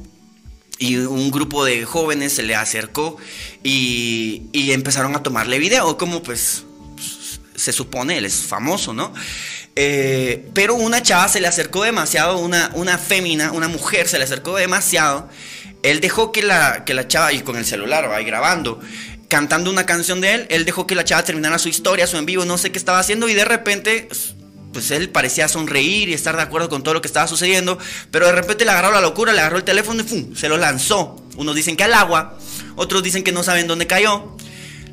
y 0.81 0.97
un 0.97 1.31
grupo 1.31 1.65
de 1.65 1.85
jóvenes 1.85 2.33
se 2.33 2.43
le 2.43 2.57
acercó 2.57 3.17
y, 3.63 4.73
empezaron 4.73 5.15
a 5.15 5.23
tomarle 5.23 5.59
video, 5.59 5.97
como 5.97 6.23
pues 6.23 6.65
se 7.61 7.73
supone, 7.73 8.19
él 8.19 8.25
es 8.25 8.35
famoso, 8.35 8.93
¿no? 8.93 9.13
Eh, 9.77 10.49
pero 10.55 10.75
una 10.75 11.03
chava 11.03 11.29
se 11.29 11.41
le 11.41 11.47
acercó 11.47 11.85
demasiado, 11.85 12.39
una, 12.39 12.71
una 12.75 12.99
fémina, 12.99 13.53
una 13.53 13.69
mujer 13.69 14.09
se 14.09 14.19
le 14.19 14.25
acercó 14.25 14.57
demasiado. 14.57 15.29
Él 15.83 16.01
dejó 16.01 16.33
que 16.33 16.43
la, 16.43 16.85
que 16.85 16.95
la 16.95 17.07
chava, 17.07 17.33
y 17.33 17.41
con 17.41 17.57
el 17.57 17.65
celular, 17.65 18.11
ahí 18.13 18.25
grabando, 18.25 18.81
cantando 19.29 19.71
una 19.71 19.87
canción 19.87 20.21
de 20.21 20.35
él, 20.35 20.47
él 20.51 20.65
dejó 20.65 20.87
que 20.87 20.95
la 20.95 21.05
chava 21.05 21.23
terminara 21.23 21.59
su 21.59 21.69
historia, 21.69 22.07
su 22.07 22.17
en 22.17 22.27
vivo, 22.27 22.45
no 22.45 22.59
sé 22.59 22.73
qué 22.73 22.79
estaba 22.79 22.99
haciendo, 22.99 23.29
y 23.29 23.35
de 23.35 23.45
repente 23.45 24.09
pues 24.73 24.91
él 24.93 25.09
parecía 25.09 25.49
sonreír 25.49 26.09
y 26.09 26.15
estar 26.15 26.37
de 26.37 26.43
acuerdo 26.43 26.69
con 26.69 26.83
todo 26.83 26.95
lo 26.95 27.01
que 27.01 27.09
estaba 27.09 27.27
sucediendo, 27.27 27.77
pero 28.11 28.27
de 28.27 28.33
repente 28.33 28.65
le 28.65 28.71
agarró 28.71 28.93
la 28.93 29.01
locura, 29.01 29.33
le 29.33 29.41
agarró 29.41 29.57
el 29.57 29.65
teléfono 29.65 30.03
y 30.03 30.07
¡fum! 30.07 30.35
se 30.37 30.49
lo 30.49 30.57
lanzó. 30.57 31.17
Unos 31.37 31.55
dicen 31.57 31.77
que 31.77 31.85
al 31.85 31.95
agua, 31.95 32.39
otros 32.77 33.03
dicen 33.03 33.25
que 33.25 33.33
no 33.33 33.43
saben 33.43 33.67
dónde 33.67 33.87
cayó. 33.87 34.37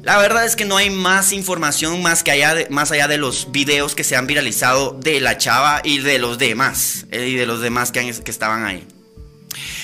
La 0.08 0.18
verdad 0.20 0.46
es 0.46 0.56
que 0.56 0.64
no 0.64 0.78
hay 0.78 0.90
más 0.90 1.34
información 1.34 2.02
más, 2.02 2.24
que 2.24 2.32
allá 2.32 2.66
más 2.70 2.94
allá 2.94 3.10
de 3.10 3.18
los 3.18 3.52
videos 3.52 3.94
que 3.94 4.06
se 4.06 4.16
han 4.16 4.26
viralizado 4.26 4.98
de 4.98 5.20
la 5.20 5.38
chava 5.38 5.82
y 5.84 5.98
de 5.98 6.18
los 6.18 6.38
demás, 6.38 7.06
eh, 7.12 7.28
y 7.28 7.36
de 7.36 7.46
los 7.46 7.60
demás 7.60 7.92
que, 7.92 8.08
estaban 8.08 8.64
ahí. 8.64 8.88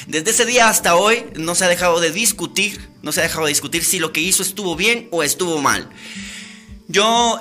Desde 0.08 0.32
ese 0.32 0.46
día 0.46 0.70
hasta 0.70 0.96
hoy 0.96 1.26
no 1.36 1.56
se 1.56 1.66
ha 1.66 1.68
dejado 1.68 2.00
de 2.00 2.10
discutir, 2.14 2.88
no 3.02 3.12
se 3.12 3.20
ha 3.20 3.24
dejado 3.24 3.48
de 3.48 3.50
discutir 3.50 3.84
si 3.84 4.00
lo 4.00 4.14
que 4.14 4.22
hizo 4.22 4.44
estuvo 4.44 4.78
bien 4.78 5.10
o 5.12 5.24
estuvo 5.24 5.62
mal. 5.62 5.90
Yo, 6.88 7.38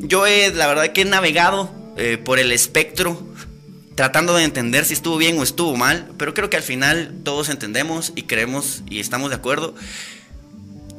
yo 0.00 0.26
he, 0.26 0.50
la 0.54 0.66
verdad 0.66 0.92
que 0.94 1.02
he 1.02 1.04
navegado 1.04 1.70
eh, 1.98 2.16
por 2.16 2.38
el 2.38 2.52
espectro 2.52 3.22
tratando 3.96 4.34
de 4.34 4.44
entender 4.44 4.86
si 4.86 4.94
estuvo 4.94 5.18
bien 5.18 5.38
o 5.38 5.42
estuvo 5.42 5.76
mal, 5.76 6.10
pero 6.16 6.32
creo 6.32 6.48
que 6.48 6.56
al 6.56 6.62
final 6.62 7.20
todos 7.22 7.50
entendemos 7.50 8.14
y 8.16 8.22
creemos 8.22 8.82
y 8.88 9.00
estamos 9.00 9.28
de 9.28 9.36
acuerdo 9.36 9.74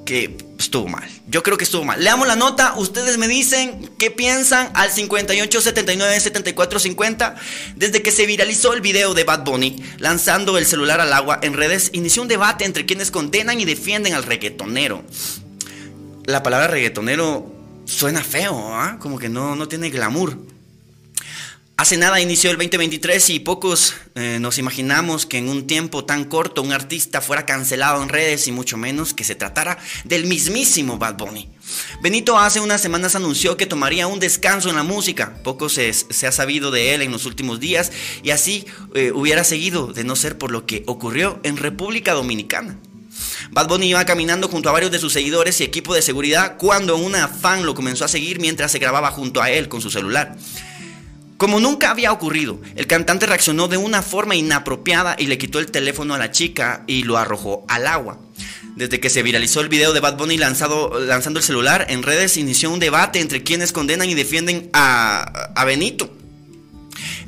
que 0.09 0.35
estuvo 0.57 0.87
mal. 0.87 1.07
Yo 1.27 1.43
creo 1.43 1.55
que 1.55 1.63
estuvo 1.63 1.83
mal. 1.85 2.03
Leamos 2.03 2.27
la 2.27 2.35
nota, 2.35 2.73
ustedes 2.77 3.19
me 3.19 3.27
dicen 3.27 3.91
qué 3.99 4.09
piensan 4.09 4.71
al 4.73 4.89
58 4.89 5.61
79 5.61 6.19
74 6.19 6.79
50. 6.79 7.35
Desde 7.75 8.01
que 8.01 8.11
se 8.11 8.25
viralizó 8.25 8.73
el 8.73 8.81
video 8.81 9.13
de 9.13 9.23
Bad 9.23 9.43
Bunny 9.43 9.75
lanzando 9.99 10.57
el 10.57 10.65
celular 10.65 10.99
al 10.99 11.13
agua 11.13 11.37
en 11.43 11.53
redes, 11.53 11.91
inició 11.93 12.23
un 12.23 12.27
debate 12.27 12.65
entre 12.65 12.87
quienes 12.87 13.11
condenan 13.11 13.59
y 13.59 13.65
defienden 13.65 14.13
al 14.15 14.23
reggaetonero. 14.23 15.03
La 16.25 16.41
palabra 16.41 16.65
reggaetonero 16.65 17.53
suena 17.85 18.23
feo, 18.23 18.73
¿ah? 18.73 18.97
como 18.99 19.19
que 19.19 19.29
no, 19.29 19.55
no 19.55 19.67
tiene 19.67 19.91
glamour. 19.91 20.39
Hace 21.79 21.95
nada 21.95 22.19
inició 22.19 22.51
el 22.51 22.57
2023 22.57 23.29
y 23.29 23.39
pocos 23.39 23.93
eh, 24.15 24.37
nos 24.41 24.57
imaginamos 24.57 25.25
que 25.25 25.37
en 25.37 25.47
un 25.47 25.65
tiempo 25.65 26.03
tan 26.03 26.25
corto 26.25 26.61
un 26.61 26.73
artista 26.73 27.21
fuera 27.21 27.45
cancelado 27.45 28.03
en 28.03 28.09
redes 28.09 28.49
y 28.49 28.51
mucho 28.51 28.75
menos 28.75 29.13
que 29.13 29.23
se 29.23 29.33
tratara 29.33 29.77
del 30.03 30.25
mismísimo 30.25 30.97
Bad 30.97 31.15
Bunny. 31.15 31.49
Benito 32.01 32.37
hace 32.37 32.59
unas 32.59 32.81
semanas 32.81 33.15
anunció 33.15 33.55
que 33.55 33.65
tomaría 33.65 34.07
un 34.07 34.19
descanso 34.19 34.69
en 34.69 34.75
la 34.75 34.83
música. 34.83 35.41
Poco 35.41 35.69
se, 35.69 35.91
ha 36.27 36.31
sabido 36.33 36.69
de 36.69 36.95
él 36.95 37.01
en 37.01 37.13
los 37.13 37.25
últimos 37.25 37.61
días 37.61 37.93
y 38.23 38.31
así 38.31 38.65
eh, 38.93 39.13
hubiera 39.15 39.45
seguido 39.45 39.87
de 39.93 40.03
no 40.03 40.17
ser 40.17 40.37
por 40.37 40.51
lo 40.51 40.65
que 40.65 40.83
ocurrió 40.85 41.39
en 41.43 41.55
República 41.55 42.11
Dominicana. 42.11 42.77
Bad 43.51 43.69
Bunny 43.69 43.91
iba 43.91 44.03
caminando 44.03 44.49
junto 44.49 44.67
a 44.67 44.73
varios 44.73 44.91
de 44.91 44.99
sus 44.99 45.13
seguidores 45.13 45.61
y 45.61 45.63
equipo 45.63 45.95
de 45.95 46.01
seguridad 46.01 46.57
cuando 46.57 46.97
una 46.97 47.29
fan 47.29 47.65
lo 47.65 47.73
comenzó 47.73 48.03
a 48.03 48.09
seguir 48.09 48.41
mientras 48.41 48.69
se 48.73 48.79
grababa 48.79 49.11
junto 49.11 49.41
a 49.41 49.49
él 49.49 49.69
con 49.69 49.79
su 49.79 49.89
celular. 49.89 50.35
Como 51.39 51.61
nunca 51.61 51.89
había 51.89 52.11
ocurrido, 52.11 52.59
el 52.75 52.85
cantante 52.85 53.25
reaccionó 53.25 53.69
de 53.69 53.77
una 53.77 54.01
forma 54.01 54.35
inapropiada 54.35 55.15
y 55.17 55.27
le 55.27 55.37
quitó 55.37 55.59
el 55.59 55.71
teléfono 55.71 56.13
a 56.13 56.17
la 56.17 56.31
chica 56.31 56.83
y 56.85 57.03
lo 57.03 57.17
arrojó 57.17 57.63
al 57.69 57.87
agua. 57.87 58.19
Desde 58.75 58.99
que 58.99 59.09
se 59.09 59.23
viralizó 59.23 59.61
el 59.61 59.69
video 59.69 59.93
de 59.93 60.01
Bad 60.01 60.17
Bunny 60.17 60.35
lanzando 60.35 60.99
el 60.99 61.41
celular 61.41 61.85
en 61.87 62.03
redes, 62.03 62.35
inició 62.35 62.69
un 62.69 62.81
debate 62.81 63.21
entre 63.21 63.41
quienes 63.41 63.71
condenan 63.71 64.09
y 64.09 64.15
defienden 64.15 64.69
a, 64.73 65.53
a 65.55 65.63
Benito. 65.63 66.13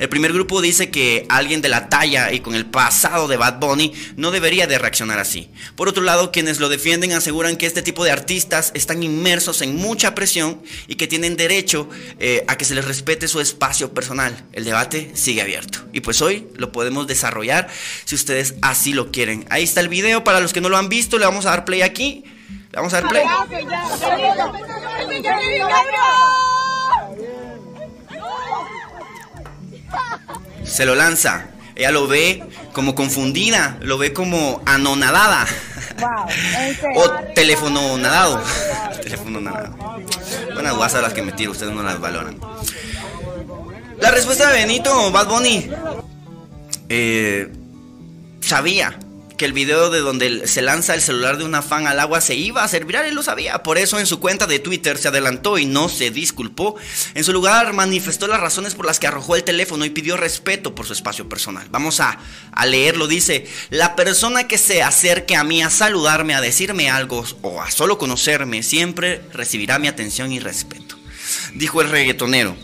El 0.01 0.10
primer 0.10 0.34
grupo 0.34 0.63
dice 0.63 0.89
que 0.89 1.27
alguien 1.29 1.62
de 1.62 1.70
la 1.70 1.88
talla 1.88 2.34
y 2.34 2.39
con 2.39 2.55
el 2.55 2.65
pasado 2.65 3.27
de 3.27 3.38
Bad 3.38 3.60
Bunny 3.60 3.93
no 4.15 4.31
debería 4.31 4.65
de 4.65 4.79
reaccionar 4.79 5.20
así. 5.20 5.51
Por 5.75 5.88
otro 5.88 6.01
lado, 6.01 6.31
quienes 6.31 6.60
lo 6.60 6.70
defienden 6.70 7.12
aseguran 7.12 7.55
que 7.55 7.67
este 7.67 7.84
tipo 7.84 8.03
de 8.03 8.10
artistas 8.10 8.72
están 8.74 9.03
inmersos 9.03 9.62
en 9.62 9.75
mucha 9.75 10.15
presión 10.15 10.60
y 10.88 10.96
que 10.96 11.05
tienen 11.05 11.38
derecho 11.38 11.88
eh, 12.17 12.43
a 12.48 12.58
que 12.58 12.65
se 12.65 12.74
les 12.74 12.84
respete 12.84 13.27
su 13.27 13.41
espacio 13.41 13.93
personal. 13.93 14.43
El 14.53 14.65
debate 14.65 15.12
sigue 15.13 15.43
abierto. 15.43 15.88
Y 15.93 16.00
pues 16.00 16.20
hoy 16.24 16.48
lo 16.55 16.72
podemos 16.72 17.05
desarrollar 17.05 17.70
si 18.05 18.15
ustedes 18.15 18.55
así 18.63 18.93
lo 18.93 19.12
quieren. 19.12 19.46
Ahí 19.51 19.62
está 19.62 19.81
el 19.81 19.89
video 19.89 20.24
para 20.24 20.39
los 20.39 20.51
que 20.51 20.62
no 20.62 20.70
lo 20.70 20.77
han 20.77 20.89
visto, 20.89 21.20
le 21.20 21.25
vamos 21.25 21.46
a 21.46 21.51
dar 21.51 21.63
play 21.63 21.84
aquí. 21.84 22.24
Le 22.72 22.75
vamos 22.75 22.91
a 22.96 23.01
dar 23.01 23.08
play. 23.08 23.24
Se 30.63 30.86
lo 30.86 30.95
lanza. 30.95 31.48
Ella 31.75 31.91
lo 31.91 32.07
ve 32.07 32.43
como 32.74 32.95
confundida, 32.95 33.77
lo 33.81 33.98
ve 33.98 34.13
como 34.13 34.62
anonadada. 34.65 35.45
o 36.95 37.10
teléfono 37.33 37.98
nadado. 37.98 38.41
teléfono 39.03 39.41
nadado. 39.41 39.75
Buenas 40.53 40.75
guasas 40.75 41.01
las 41.01 41.13
que 41.13 41.21
me 41.21 41.31
tiro, 41.31 41.51
ustedes 41.51 41.74
no 41.74 41.83
las 41.83 42.00
valoran. 42.00 42.39
La 44.00 44.12
respuesta 44.12 44.50
de 44.50 44.60
Benito, 44.60 45.12
Bad 45.12 45.27
Bunny. 45.27 45.69
Eh, 46.89 47.50
sabía 48.41 48.98
que 49.41 49.45
el 49.45 49.53
video 49.53 49.89
de 49.89 50.01
donde 50.01 50.48
se 50.48 50.62
lanza 50.62 50.93
el 50.93 51.01
celular 51.01 51.39
de 51.39 51.43
una 51.43 51.63
fan 51.63 51.88
al 51.88 52.00
agua 52.00 52.21
se 52.21 52.36
iba 52.36 52.62
a 52.62 52.65
hacer 52.65 52.86
viral, 52.86 53.07
él 53.07 53.15
lo 53.15 53.24
sabía. 53.24 53.63
Por 53.63 53.79
eso 53.79 53.98
en 53.98 54.05
su 54.05 54.19
cuenta 54.19 54.45
de 54.45 54.60
Twitter 54.60 55.00
se 55.00 55.07
adelantó 55.07 55.57
y 55.57 55.65
no 55.65 55.89
se 55.89 56.12
disculpó. 56.12 56.75
En 57.15 57.24
su 57.24 57.33
lugar 57.33 57.74
manifestó 57.74 58.27
las 58.27 58.39
razones 58.39 58.75
por 58.75 58.86
las 58.86 59.00
que 59.00 59.07
arrojó 59.07 59.36
el 59.36 59.43
teléfono 59.43 59.83
y 59.83 59.89
pidió 59.89 60.15
respeto 60.15 60.75
por 60.75 60.86
su 60.86 60.93
espacio 60.93 61.27
personal. 61.27 61.67
Vamos 61.71 62.00
a, 62.01 62.19
a 62.51 62.65
leerlo. 62.67 63.07
Dice, 63.07 63.48
la 63.71 63.95
persona 63.95 64.48
que 64.48 64.60
se 64.60 64.83
acerque 64.83 65.36
a 65.36 65.43
mí 65.43 65.63
a 65.63 65.71
saludarme, 65.71 66.36
a 66.36 66.41
decirme 66.41 66.91
algo 66.91 67.25
o 67.41 67.63
a 67.63 67.71
solo 67.71 67.98
conocerme, 67.98 68.62
siempre 68.62 69.24
recibirá 69.33 69.79
mi 69.79 69.88
atención 69.88 70.31
y 70.31 70.39
respeto. 70.39 71.00
Dijo 71.55 71.81
el 71.81 71.89
reggaetonero. 71.89 72.55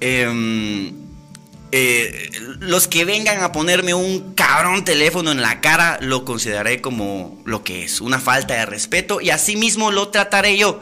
Eh, 0.00 0.92
eh, 1.74 2.30
los 2.60 2.86
que 2.86 3.06
vengan 3.06 3.42
a 3.42 3.50
ponerme 3.50 3.94
un 3.94 4.34
cabrón 4.34 4.84
teléfono 4.84 5.32
en 5.32 5.40
la 5.40 5.62
cara 5.62 5.98
lo 6.02 6.26
consideraré 6.26 6.82
como 6.82 7.42
lo 7.46 7.64
que 7.64 7.84
es, 7.84 8.02
una 8.02 8.20
falta 8.20 8.52
de 8.54 8.66
respeto 8.66 9.22
y 9.22 9.30
así 9.30 9.56
mismo 9.56 9.90
lo 9.90 10.08
trataré 10.08 10.58
yo. 10.58 10.80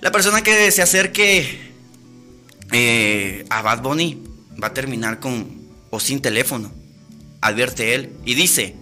La 0.00 0.10
persona 0.10 0.42
que 0.42 0.72
se 0.72 0.82
acerque 0.82 1.72
eh, 2.72 3.44
a 3.48 3.62
Bad 3.62 3.82
Bunny 3.82 4.20
va 4.60 4.68
a 4.68 4.74
terminar 4.74 5.20
con 5.20 5.56
o 5.90 6.00
sin 6.00 6.20
teléfono, 6.20 6.72
advierte 7.40 7.94
él 7.94 8.12
y 8.24 8.34
dice, 8.34 8.74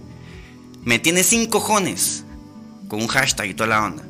me 0.84 0.98
tiene 0.98 1.22
cinco 1.22 1.60
cojones 1.60 2.24
con 2.88 3.02
un 3.02 3.08
hashtag 3.08 3.50
y 3.50 3.54
toda 3.54 3.68
la 3.68 3.84
onda. 3.84 4.04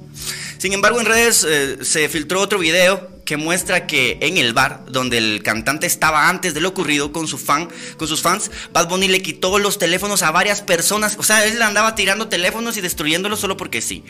Sin 0.59 0.73
embargo, 0.73 1.00
en 1.00 1.06
redes 1.06 1.45
eh, 1.45 1.85
se 1.85 2.09
filtró 2.09 2.40
otro 2.40 2.61
video 2.61 3.15
que 3.26 3.37
muestra 3.37 3.87
que 3.87 4.16
en 4.23 4.38
el 4.38 4.54
bar 4.54 4.85
donde 4.88 5.18
el 5.18 5.42
cantante 5.42 5.87
estaba 5.87 6.30
antes 6.30 6.54
de 6.54 6.61
lo 6.61 6.71
ocurrido 6.71 7.12
con 7.12 7.28
su 7.28 7.37
fan, 7.37 7.68
con 7.99 8.09
sus 8.09 8.23
fans, 8.23 8.50
Bad 8.73 8.88
Bunny 8.88 9.09
le 9.09 9.21
quitó 9.21 9.59
los 9.59 9.78
teléfonos 9.78 10.23
a 10.23 10.30
varias 10.30 10.62
personas, 10.62 11.16
o 11.18 11.23
sea, 11.23 11.45
él 11.45 11.61
andaba 11.61 11.95
tirando 11.95 12.28
teléfonos 12.28 12.78
y 12.78 12.80
destruyéndolos 12.80 13.40
solo 13.40 13.59
porque 13.59 13.83
sí. 13.83 14.04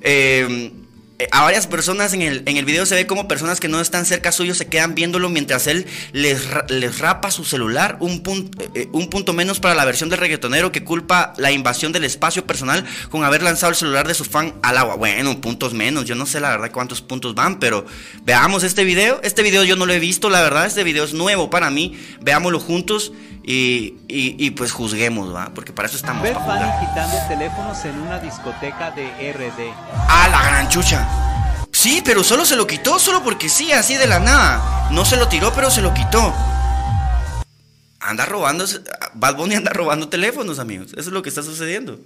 Eh, 0.00 0.72
a 1.30 1.42
varias 1.42 1.66
personas 1.66 2.12
en 2.12 2.22
el, 2.22 2.42
en 2.46 2.56
el 2.56 2.64
video 2.64 2.86
se 2.86 2.96
ve 2.96 3.06
como 3.06 3.28
personas 3.28 3.60
que 3.60 3.68
no 3.68 3.80
están 3.80 4.04
cerca 4.04 4.32
suyo 4.32 4.54
se 4.54 4.66
quedan 4.66 4.94
viéndolo 4.94 5.28
mientras 5.28 5.66
él 5.68 5.86
les, 6.12 6.42
les 6.68 6.98
rapa 6.98 7.30
su 7.30 7.44
celular. 7.44 7.96
Un, 8.00 8.22
punto, 8.22 8.60
eh, 8.62 8.70
eh, 8.74 8.88
un 8.92 9.08
punto 9.08 9.32
menos 9.32 9.60
para 9.60 9.74
la 9.74 9.84
versión 9.84 10.10
del 10.10 10.18
reggaetonero 10.18 10.72
que 10.72 10.82
culpa 10.82 11.32
la 11.36 11.52
invasión 11.52 11.92
del 11.92 12.04
espacio 12.04 12.46
personal 12.46 12.84
con 13.10 13.22
haber 13.22 13.42
lanzado 13.42 13.70
el 13.70 13.76
celular 13.76 14.08
de 14.08 14.14
su 14.14 14.24
fan 14.24 14.54
al 14.62 14.76
agua. 14.76 14.96
Bueno, 14.96 15.40
puntos 15.40 15.72
menos. 15.72 16.04
Yo 16.04 16.16
no 16.16 16.26
sé 16.26 16.40
la 16.40 16.50
verdad 16.50 16.72
cuántos 16.72 17.00
puntos 17.00 17.34
van, 17.34 17.60
pero 17.60 17.86
veamos 18.24 18.64
este 18.64 18.82
video. 18.84 19.20
Este 19.22 19.42
video 19.42 19.62
yo 19.62 19.76
no 19.76 19.86
lo 19.86 19.92
he 19.92 20.00
visto, 20.00 20.30
la 20.30 20.42
verdad. 20.42 20.66
Este 20.66 20.82
video 20.82 21.04
es 21.04 21.14
nuevo 21.14 21.48
para 21.48 21.70
mí. 21.70 21.96
Veámoslo 22.22 22.58
juntos. 22.58 23.12
Y, 23.46 24.00
y, 24.08 24.50
pues 24.52 24.72
juzguemos, 24.72 25.34
¿va? 25.34 25.50
Porque 25.54 25.74
para 25.74 25.86
eso 25.86 25.98
estamos. 25.98 26.22
Ver 26.22 26.34
Fanny 26.34 26.64
quitando 26.80 27.14
teléfonos 27.28 27.84
en 27.84 28.00
una 28.00 28.18
discoteca 28.18 28.90
de 28.92 29.32
RD. 29.32 29.70
¡Ah, 30.08 30.28
la 30.30 30.42
gran 30.44 30.68
chucha! 30.70 31.06
Sí, 31.70 32.00
pero 32.02 32.24
solo 32.24 32.46
se 32.46 32.56
lo 32.56 32.66
quitó, 32.66 32.98
solo 32.98 33.22
porque 33.22 33.50
sí, 33.50 33.70
así 33.70 33.96
de 33.96 34.06
la 34.06 34.18
nada. 34.18 34.88
No 34.92 35.04
se 35.04 35.18
lo 35.18 35.28
tiró, 35.28 35.52
pero 35.52 35.70
se 35.70 35.82
lo 35.82 35.92
quitó. 35.92 36.34
Anda 38.00 38.24
robando, 38.24 38.64
Bad 39.12 39.36
Bunny 39.36 39.56
anda 39.56 39.72
robando 39.72 40.08
teléfonos, 40.08 40.58
amigos. 40.58 40.92
Eso 40.92 41.00
es 41.10 41.12
lo 41.12 41.22
que 41.22 41.28
está 41.28 41.42
sucediendo. 41.42 42.00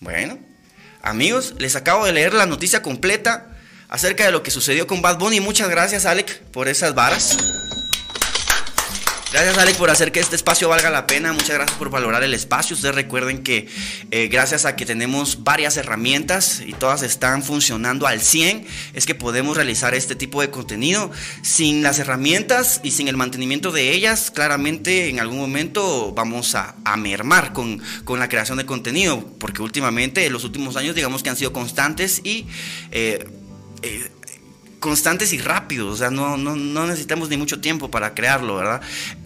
Bueno, 0.00 0.38
amigos, 1.02 1.54
les 1.58 1.76
acabo 1.76 2.04
de 2.04 2.12
leer 2.12 2.34
la 2.34 2.44
noticia 2.44 2.82
completa 2.82 3.46
acerca 3.88 4.26
de 4.26 4.32
lo 4.32 4.42
que 4.42 4.50
sucedió 4.50 4.86
con 4.86 5.00
Bad 5.00 5.18
Bunny. 5.18 5.40
Muchas 5.40 5.70
gracias, 5.70 6.04
Alec, 6.04 6.42
por 6.50 6.68
esas 6.68 6.94
varas. 6.94 7.38
Gracias 9.34 9.58
Alex 9.58 9.78
por 9.78 9.90
hacer 9.90 10.12
que 10.12 10.20
este 10.20 10.36
espacio 10.36 10.68
valga 10.68 10.90
la 10.90 11.08
pena. 11.08 11.32
Muchas 11.32 11.56
gracias 11.56 11.76
por 11.76 11.90
valorar 11.90 12.22
el 12.22 12.34
espacio. 12.34 12.76
Ustedes 12.76 12.94
recuerden 12.94 13.42
que 13.42 13.66
eh, 14.12 14.28
gracias 14.28 14.64
a 14.64 14.76
que 14.76 14.86
tenemos 14.86 15.42
varias 15.42 15.76
herramientas 15.76 16.62
y 16.64 16.72
todas 16.72 17.02
están 17.02 17.42
funcionando 17.42 18.06
al 18.06 18.20
100, 18.20 18.64
es 18.92 19.06
que 19.06 19.16
podemos 19.16 19.56
realizar 19.56 19.92
este 19.92 20.14
tipo 20.14 20.40
de 20.40 20.50
contenido. 20.50 21.10
Sin 21.42 21.82
las 21.82 21.98
herramientas 21.98 22.80
y 22.84 22.92
sin 22.92 23.08
el 23.08 23.16
mantenimiento 23.16 23.72
de 23.72 23.90
ellas, 23.90 24.30
claramente 24.30 25.08
en 25.08 25.18
algún 25.18 25.38
momento 25.38 26.12
vamos 26.12 26.54
a, 26.54 26.76
mermar 26.96 27.52
con, 27.52 27.82
la 28.16 28.28
creación 28.28 28.58
de 28.58 28.66
contenido, 28.66 29.32
porque 29.40 29.62
últimamente, 29.62 30.26
en 30.26 30.32
los 30.32 30.44
últimos 30.44 30.76
años, 30.76 30.94
digamos 30.94 31.24
que 31.24 31.30
han 31.30 31.36
sido 31.36 31.52
constantes 31.52 32.20
y... 32.22 32.46
Eh, 32.92 33.26
eh, 33.82 34.10
constantes 34.78 35.32
y 35.32 35.38
rápidos, 35.38 35.94
o 35.94 35.96
sea, 35.96 36.10
no, 36.10 36.36
no, 36.36 36.56
no 36.56 36.86
necesitamos 36.86 37.30
ni 37.30 37.38
mucho 37.38 37.58
tiempo 37.58 37.90
para 37.90 38.12
crearlo, 38.12 38.56
¿verdad? 38.56 38.82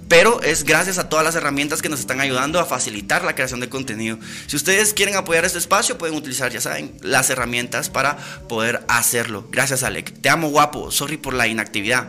Pero 0.09 0.43
es 0.43 0.65
gracias 0.65 0.99
a 0.99 1.09
todas 1.09 1.25
las 1.25 1.35
herramientas 1.35 1.83
que 1.83 1.89
nos 1.89 2.01
están 2.01 2.21
ayudando 2.21 2.59
a 2.59 2.65
facilitar 2.65 3.25
la 3.25 3.35
creación 3.35 3.61
de 3.61 3.69
contenido. 3.69 4.19
Si 4.47 4.57
ustedes 4.57 4.95
quieren 4.95 5.17
apoyar 5.17 5.45
este 5.45 5.59
espacio, 5.59 5.99
pueden 5.99 6.17
utilizar, 6.17 6.51
ya 6.51 6.61
saben, 6.61 6.95
las 7.03 7.31
herramientas 7.31 7.91
para 7.91 8.17
poder 8.49 8.85
hacerlo. 8.89 9.47
Gracias, 9.51 9.83
Alec. 9.83 10.13
Te 10.21 10.29
amo, 10.29 10.49
guapo. 10.49 10.91
Sorry 10.91 11.17
por 11.17 11.35
la 11.35 11.47
inactividad. 11.47 12.09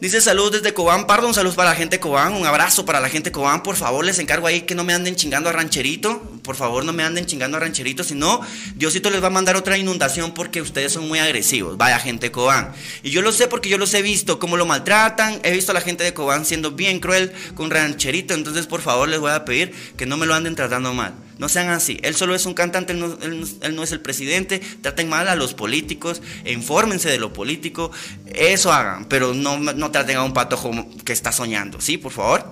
Dice 0.00 0.20
salud 0.20 0.52
desde 0.52 0.74
Cobán, 0.74 1.06
perdón, 1.06 1.34
salud 1.34 1.54
para 1.54 1.70
la 1.70 1.76
gente 1.76 1.96
de 1.96 2.00
Cobán, 2.00 2.34
un 2.34 2.46
abrazo 2.46 2.84
para 2.84 3.00
la 3.00 3.08
gente 3.08 3.30
de 3.30 3.32
Cobán, 3.32 3.62
por 3.62 3.76
favor, 3.76 4.04
les 4.04 4.18
encargo 4.18 4.46
ahí 4.46 4.62
que 4.62 4.74
no 4.74 4.84
me 4.84 4.92
anden 4.92 5.16
chingando 5.16 5.48
a 5.48 5.52
rancherito, 5.52 6.20
por 6.42 6.56
favor 6.56 6.84
no 6.84 6.92
me 6.92 7.04
anden 7.04 7.26
chingando 7.26 7.56
a 7.56 7.60
rancheritos, 7.60 8.08
si 8.08 8.14
no, 8.14 8.40
Diosito 8.74 9.08
les 9.08 9.22
va 9.22 9.28
a 9.28 9.30
mandar 9.30 9.56
otra 9.56 9.78
inundación 9.78 10.34
porque 10.34 10.60
ustedes 10.60 10.92
son 10.92 11.08
muy 11.08 11.20
agresivos. 11.20 11.76
Vaya 11.76 11.98
gente 11.98 12.26
de 12.26 12.32
Cobán. 12.32 12.72
Y 13.02 13.10
yo 13.10 13.22
lo 13.22 13.32
sé 13.32 13.48
porque 13.48 13.68
yo 13.68 13.78
los 13.78 13.94
he 13.94 14.02
visto, 14.02 14.38
cómo 14.38 14.56
lo 14.56 14.66
maltratan. 14.66 15.40
He 15.42 15.52
visto 15.52 15.72
a 15.72 15.74
la 15.74 15.80
gente 15.80 16.04
de 16.04 16.12
Cobán 16.12 16.44
siendo 16.44 16.72
bien 16.72 17.00
cruel 17.00 17.32
con 17.54 17.70
rancherito. 17.70 18.34
Entonces, 18.34 18.66
por 18.66 18.80
favor, 18.80 19.08
les 19.08 19.20
voy 19.20 19.30
a 19.30 19.44
pedir 19.44 19.72
que 19.96 20.06
no 20.06 20.16
me 20.16 20.26
lo 20.26 20.34
anden 20.34 20.54
tratando 20.54 20.92
mal. 20.92 21.14
No 21.38 21.48
sean 21.48 21.68
así. 21.68 21.98
Él 22.02 22.14
solo 22.14 22.34
es 22.34 22.46
un 22.46 22.54
cantante, 22.54 22.92
él 22.92 23.74
no, 23.74 23.82
es 23.82 23.92
el 23.92 24.00
presidente. 24.00 24.60
Traten 24.82 25.08
mal 25.08 25.28
a 25.28 25.36
los 25.36 25.54
políticos, 25.54 26.22
infórmense 26.44 27.08
de 27.08 27.18
lo 27.18 27.32
político. 27.32 27.90
Eso 28.26 28.72
hagan, 28.72 29.06
pero 29.06 29.34
no, 29.34 29.58
no 29.58 29.90
traten 29.90 30.16
a 30.16 30.22
un 30.24 30.32
patojo 30.32 30.70
que 31.04 31.12
está 31.12 31.32
soñando. 31.32 31.80
¿Sí? 31.80 31.98
Por 31.98 32.12
favor. 32.12 32.48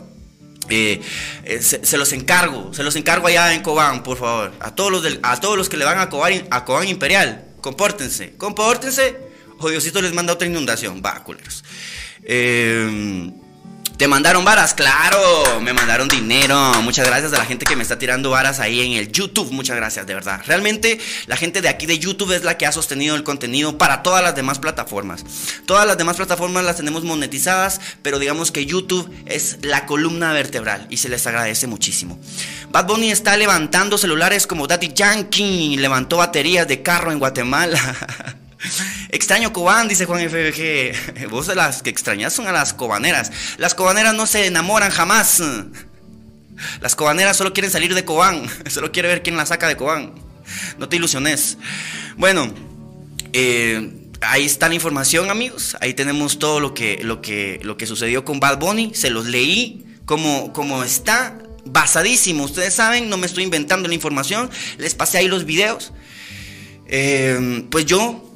Eh, 0.69 1.01
eh, 1.45 1.61
se, 1.61 1.99
los 1.99 2.13
encargo, 2.13 2.73
se 2.73 2.83
los 2.83 2.95
encargo 2.97 3.27
allá 3.27 3.53
en 3.53 3.63
Cobán, 3.63 4.03
por 4.03 4.17
favor. 4.17 4.53
A 4.61 4.75
todos 4.75 4.91
los, 4.91 5.19
a 5.23 5.41
todos 5.41 5.57
los 5.57 5.69
que 5.69 5.77
le 5.77 5.85
van 5.85 5.99
a 5.99 6.09
Cobán, 6.09 6.47
a 6.51 6.65
Cobán 6.65 6.89
Imperial, 6.89 7.47
compórtense, 7.61 8.35
compórtense. 8.37 9.33
O 9.59 9.69
Diosito 9.71 10.03
les 10.03 10.13
manda 10.13 10.33
otra 10.33 10.49
inundación. 10.49 11.03
Va, 11.05 11.23
culeros. 11.23 11.63
Eh, 12.25 13.31
¿Te 14.03 14.09
mandaron 14.09 14.45
varas? 14.45 14.75
Claro, 14.75 15.61
me 15.61 15.73
mandaron 15.73 16.09
dinero. 16.09 16.59
Muchas 16.83 17.07
gracias 17.07 17.33
a 17.35 17.39
la 17.39 17.45
gente 17.45 17.65
que 17.65 17.77
me 17.77 17.85
está 17.85 18.01
tirando 18.01 18.31
varas 18.31 18.59
ahí 18.59 18.81
en 18.81 18.95
el 18.95 19.13
YouTube. 19.13 19.53
Muchas 19.53 19.77
gracias, 19.77 20.09
de 20.09 20.13
verdad. 20.13 20.41
Realmente 20.45 20.99
la 21.27 21.37
gente 21.37 21.63
de 21.63 21.69
aquí 21.69 21.87
de 21.87 22.01
YouTube 22.01 22.33
es 22.33 22.43
la 22.43 22.59
que 22.59 22.67
ha 22.67 22.73
sostenido 22.73 23.15
el 23.15 23.23
contenido 23.23 23.79
para 23.79 24.03
todas 24.03 24.21
las 24.21 24.35
demás 24.35 24.59
plataformas. 24.59 25.25
Todas 25.67 25.87
las 25.87 25.99
demás 25.99 26.17
plataformas 26.17 26.65
las 26.65 26.79
tenemos 26.79 27.05
monetizadas, 27.05 27.81
pero 28.03 28.19
digamos 28.19 28.51
que 28.51 28.67
YouTube 28.67 29.09
es 29.27 29.59
la 29.63 29.87
columna 29.87 30.33
vertebral 30.33 30.89
y 30.91 30.97
se 30.97 31.09
les 31.09 31.25
agradece 31.29 31.69
muchísimo. 31.69 32.19
Bad 32.73 32.89
Bunny 32.89 33.13
está 33.13 33.37
levantando 33.37 33.99
celulares 33.99 34.49
como 34.49 34.67
Daddy 34.67 34.93
Yankee, 34.93 35.77
levantó 35.77 36.17
baterías 36.17 36.67
de 36.67 36.83
carro 36.83 37.13
en 37.13 37.21
Guatemala. 37.21 37.79
Extraño 39.11 39.53
Cobán, 39.53 39.89
dice 39.89 40.07
Juan 40.07 40.29
FBG. 40.29 41.29
Vos 41.29 41.49
las 41.55 41.83
que 41.83 41.91
extrañas 41.91 42.33
son 42.33 42.47
a 42.47 42.53
las 42.53 42.73
cobaneras. 42.73 43.31
Las 43.59 43.75
cobaneras 43.75 44.15
no 44.15 44.27
se 44.27 44.47
enamoran 44.47 44.91
jamás. 44.91 45.43
Las 46.81 46.95
cobaneras 46.95 47.37
solo 47.37 47.53
quieren 47.53 47.71
salir 47.71 47.95
de 47.95 48.05
Cobán. 48.05 48.47
Solo 48.71 48.93
quiere 48.93 49.09
ver 49.09 49.23
quién 49.23 49.37
la 49.37 49.47
saca 49.47 49.69
de 49.69 49.77
Cobán. 49.77 50.13
No 50.79 50.89
te 50.89 50.97
ilusiones. 50.97 51.59
Bueno, 52.17 52.53
eh, 53.33 53.91
ahí 54.21 54.45
está 54.45 54.69
la 54.69 54.75
información, 54.75 55.31
amigos. 55.31 55.77
Ahí 55.81 55.95
tenemos 55.95 56.39
todo 56.39 56.61
lo 56.61 56.75
que, 56.75 57.01
lo 57.03 57.21
que, 57.21 57.61
lo 57.63 57.77
que 57.77 57.87
sucedió 57.87 58.25
con 58.25 58.39
Bad 58.39 58.59
Bunny. 58.59 58.93
Se 58.95 59.11
los 59.11 59.27
leí 59.27 59.85
como, 60.05 60.85
está. 60.85 61.39
Basadísimo. 61.65 62.43
Ustedes 62.43 62.75
saben, 62.75 63.09
no 63.09 63.17
me 63.17 63.27
estoy 63.27 63.45
inventando 63.45 63.89
la 63.89 63.95
información. 63.95 64.51
Les 64.79 64.95
pasé 64.95 65.19
ahí 65.19 65.29
los 65.29 65.45
videos. 65.45 65.93
Eh, 66.87 67.65
pues 67.71 67.87
yo 67.87 68.32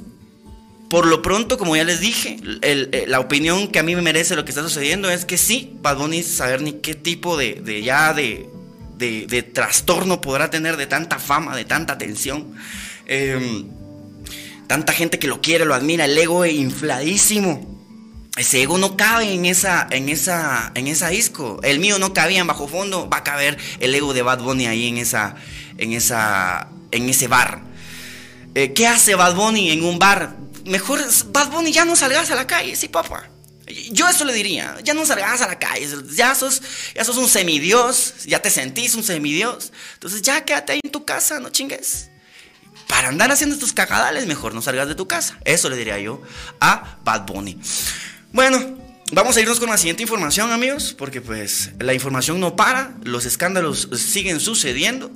por 0.89 1.07
lo 1.07 1.21
pronto, 1.21 1.59
como 1.59 1.77
ya 1.77 1.85
les 1.85 2.01
dije, 2.01 2.39
eh, 2.63 3.05
la 3.09 3.19
opinión 3.19 3.69
que 3.69 3.81
a 3.81 3.83
mí 3.83 3.97
me 3.97 4.03
merece 4.03 4.37
lo 4.37 4.45
que 4.45 4.53
está 4.53 4.63
sucediendo 4.63 5.11
es 5.11 5.25
que 5.25 5.37
sí, 5.37 5.77
Bad 5.83 5.99
Bunny 5.99 6.23
saber 6.23 6.63
ni 6.63 6.75
qué 6.75 6.95
tipo 6.95 7.37
de, 7.37 7.83
ya 7.83 8.15
de, 8.15 8.49
de, 8.97 9.43
trastorno 9.43 10.21
podrá 10.21 10.49
tener 10.49 10.77
de 10.77 10.87
tanta 10.87 11.19
fama, 11.19 11.57
de 11.57 11.65
tanta 11.65 11.95
atención. 11.95 12.55
Em, 13.07 13.67
tanta 14.69 14.93
gente 14.93 15.19
que 15.19 15.27
lo 15.27 15.41
quiere, 15.41 15.65
lo 15.65 15.75
admira, 15.75 16.05
el 16.05 16.17
ego 16.17 16.45
es 16.45 16.55
infladísimo. 16.55 17.75
Ese 18.37 18.63
ego 18.63 18.79
no 18.79 18.97
cabe 18.97 19.33
en 19.33 19.47
esa, 19.47 19.89
en 19.91 20.09
esa, 20.09 20.71
en 20.75 20.87
esa 20.87 21.09
disco. 21.09 21.59
El 21.63 21.81
mío 21.81 21.99
no 21.99 22.13
cabía 22.13 22.41
en 22.41 22.47
bajo 22.47 22.69
fondo. 22.69 23.09
Va 23.09 23.19
a 23.19 23.25
caber 23.25 23.57
el 23.81 23.95
ego 23.95 24.13
de 24.13 24.21
Bad 24.21 24.43
Bunny 24.43 24.67
ahí 24.67 24.89
en 24.89 24.99
esa, 24.99 25.37
en 25.79 25.95
esa, 25.95 26.69
en 26.91 27.09
ese 27.09 27.29
bar. 27.29 27.63
Eh, 28.55 28.73
¿Qué 28.75 28.87
hace 28.87 29.15
Bad 29.15 29.35
Bunny 29.35 29.71
en 29.71 29.85
un 29.85 29.99
bar? 29.99 30.37
Mejor 30.67 31.01
Bad 31.27 31.51
Bunny 31.51 31.73
ya 31.73 31.85
no 31.85 31.97
salgas 31.97 32.31
a 32.31 32.35
la 32.35 32.47
calle, 32.47 32.77
sí, 32.77 32.89
papá. 32.89 33.31
Yo 33.91 34.09
eso 34.09 34.25
le 34.25 34.33
diría, 34.33 34.77
ya 34.85 34.95
no 34.95 35.05
salgas 35.05 35.41
a 35.41 35.49
la 35.49 35.59
calle, 35.59 35.89
ya 36.15 36.35
sos, 36.35 36.63
ya 36.95 37.05
sos 37.05 37.17
un 37.17 37.29
semidios, 37.29 38.25
ya 38.25 38.41
te 38.41 38.51
sentís 38.51 38.95
un 38.95 39.03
semidios. 39.03 39.73
Entonces 39.95 40.23
ya 40.23 40.45
quédate 40.45 40.75
ahí 40.75 40.81
en 40.85 40.93
tu 40.93 41.05
casa, 41.05 41.41
no 41.41 41.51
chingues. 41.51 42.11
Para 42.87 43.09
andar 43.09 43.33
haciendo 43.33 43.55
estos 43.55 43.73
cagadales, 43.73 44.27
mejor 44.27 44.55
no 44.55 44.63
salgas 44.63 44.87
de 44.87 44.95
tu 44.95 45.09
casa. 45.09 45.39
Eso 45.45 45.69
le 45.69 45.77
diría 45.77 45.99
yo 45.99 46.23
a 46.61 46.99
Bad 47.03 47.27
Bunny. 47.27 47.59
Bueno, 48.33 48.76
vamos 49.13 49.37
a 49.37 49.41
irnos 49.41 49.61
con 49.61 49.71
la 49.71 49.77
siguiente 49.77 50.03
información, 50.03 50.51
amigos, 50.51 50.95
porque 50.97 51.21
pues 51.21 51.73
la 51.79 51.95
información 51.95 52.41
no 52.41 52.57
para, 52.57 52.95
los 53.05 53.25
escándalos 53.25 53.89
siguen 53.95 54.41
sucediendo. 54.41 55.11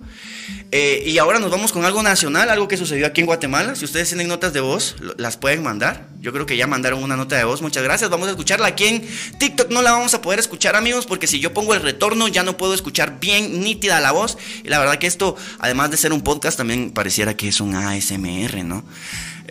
Eh, 0.73 1.03
y 1.05 1.19
ahora 1.19 1.41
nos 1.41 1.51
vamos 1.51 1.73
con 1.73 1.85
algo 1.85 2.01
nacional, 2.03 2.49
algo 2.49 2.69
que 2.69 2.77
sucedió 2.77 3.07
aquí 3.07 3.21
en 3.21 3.27
Guatemala. 3.27 3.75
Si 3.75 3.85
ustedes 3.85 4.09
tienen 4.09 4.29
notas 4.29 4.53
de 4.53 4.61
voz, 4.61 4.97
las 5.17 5.37
pueden 5.37 5.65
mandar. 5.65 6.09
Yo 6.21 6.33
creo 6.33 6.47
que 6.47 6.57
ya 6.57 6.69
mandaron 6.69 7.03
una 7.03 7.17
nota 7.17 7.37
de 7.37 7.43
voz. 7.43 7.61
Muchas 7.61 7.83
gracias. 7.83 8.09
Vamos 8.09 8.29
a 8.29 8.31
escucharla 8.31 8.69
aquí 8.69 8.87
en 8.87 9.09
TikTok. 9.39 9.71
No 9.71 9.83
la 9.83 9.91
vamos 9.91 10.15
a 10.15 10.23
poder 10.23 10.39
escuchar, 10.39 10.77
amigos, 10.77 11.07
porque 11.07 11.27
si 11.27 11.41
yo 11.41 11.53
pongo 11.53 11.75
el 11.75 11.83
retorno 11.83 12.29
ya 12.29 12.45
no 12.45 12.57
puedo 12.57 12.73
escuchar 12.73 13.19
bien 13.19 13.61
nítida 13.61 13.99
la 13.99 14.13
voz. 14.13 14.39
Y 14.63 14.69
la 14.69 14.79
verdad 14.79 14.99
que 14.99 15.09
esto, 15.09 15.37
además 15.59 15.91
de 15.91 15.97
ser 15.97 16.13
un 16.13 16.23
podcast, 16.23 16.57
también 16.57 16.93
pareciera 16.93 17.37
que 17.37 17.49
es 17.49 17.61
un 17.61 17.75
ASMR, 17.75 18.65
¿no? 18.65 18.85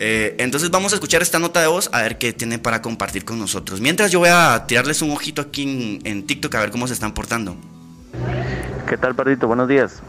Eh, 0.02 0.34
entonces 0.38 0.70
vamos 0.70 0.92
a 0.92 0.96
escuchar 0.96 1.20
esta 1.20 1.38
nota 1.38 1.60
de 1.60 1.66
voz 1.66 1.90
a 1.92 2.00
ver 2.00 2.16
qué 2.16 2.32
tiene 2.32 2.58
para 2.58 2.80
compartir 2.80 3.24
con 3.24 3.38
nosotros. 3.38 3.80
Mientras 3.80 4.10
yo 4.10 4.18
voy 4.18 4.30
a 4.32 4.64
tirarles 4.66 5.02
un 5.02 5.10
ojito 5.10 5.42
aquí 5.42 6.00
en, 6.04 6.26
TikTok 6.26 6.54
a 6.54 6.60
ver 6.60 6.70
cómo 6.70 6.86
se 6.86 6.94
están 6.94 7.12
portando. 7.12 7.56
¿Qué 8.88 8.96
tal, 8.96 9.14
Pardito? 9.14 9.46
Buenos 9.46 9.68
días 9.68 10.02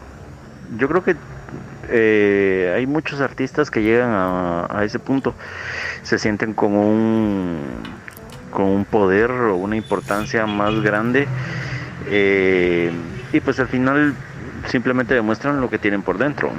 yo 0.76 0.88
creo 0.88 1.04
que 1.04 1.16
eh, 1.88 2.72
hay 2.76 2.86
muchos 2.86 3.20
artistas 3.20 3.70
que 3.70 3.82
llegan 3.82 4.10
a, 4.12 4.84
ese 4.84 4.98
punto, 4.98 5.34
se 6.02 6.18
sienten 6.18 6.54
con 6.54 6.74
un, 6.74 7.60
con 8.50 8.64
un 8.64 8.84
poder 8.84 9.30
o 9.30 9.56
una 9.56 9.76
importancia 9.76 10.46
más 10.46 10.80
grande 10.80 11.26
eh, 12.08 12.90
y 13.32 13.40
pues 13.40 13.58
al 13.60 13.68
final 13.68 14.14
simplemente 14.68 15.14
demuestran 15.14 15.60
lo 15.60 15.68
que 15.68 15.78
tienen 15.78 16.02
por 16.02 16.18
dentro. 16.18 16.52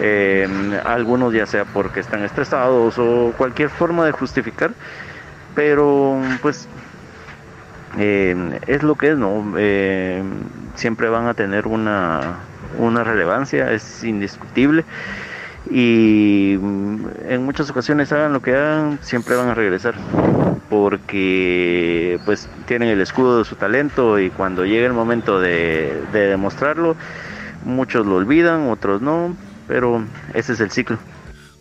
Eh, 0.00 0.48
algunos 0.84 1.32
ya 1.32 1.46
sea 1.46 1.64
porque 1.64 2.00
están 2.00 2.22
estresados 2.24 2.98
o 2.98 3.32
cualquier 3.36 3.70
forma 3.70 4.04
de 4.04 4.12
justificar, 4.12 4.72
pero 5.54 6.20
pues 6.42 6.68
es 7.98 8.82
lo 8.82 8.94
que 8.94 9.10
es, 9.12 9.16
¿no? 9.16 9.54
siempre 10.74 11.08
van 11.08 11.28
a 11.28 11.34
tener 11.34 11.66
una 11.66 12.40
una 12.78 13.04
relevancia, 13.04 13.72
es 13.72 14.04
indiscutible. 14.04 14.84
Y 15.70 16.56
mm, 16.60 17.06
en 17.28 17.44
muchas 17.44 17.70
ocasiones 17.70 18.12
hagan 18.12 18.32
lo 18.32 18.40
que 18.40 18.54
hagan, 18.54 18.98
siempre 19.02 19.36
van 19.36 19.48
a 19.48 19.54
regresar. 19.54 19.94
Porque 20.68 22.18
pues 22.24 22.48
tienen 22.66 22.88
el 22.88 23.00
escudo 23.00 23.38
de 23.38 23.44
su 23.44 23.56
talento 23.56 24.18
y 24.18 24.30
cuando 24.30 24.64
llegue 24.64 24.86
el 24.86 24.92
momento 24.92 25.40
de, 25.40 26.02
demostrarlo, 26.12 26.96
muchos 27.64 28.04
lo 28.06 28.16
olvidan, 28.16 28.68
otros 28.68 29.00
no, 29.00 29.36
pero 29.66 30.06
ese 30.34 30.52
es 30.52 30.60
el 30.60 30.70
ciclo. 30.70 30.98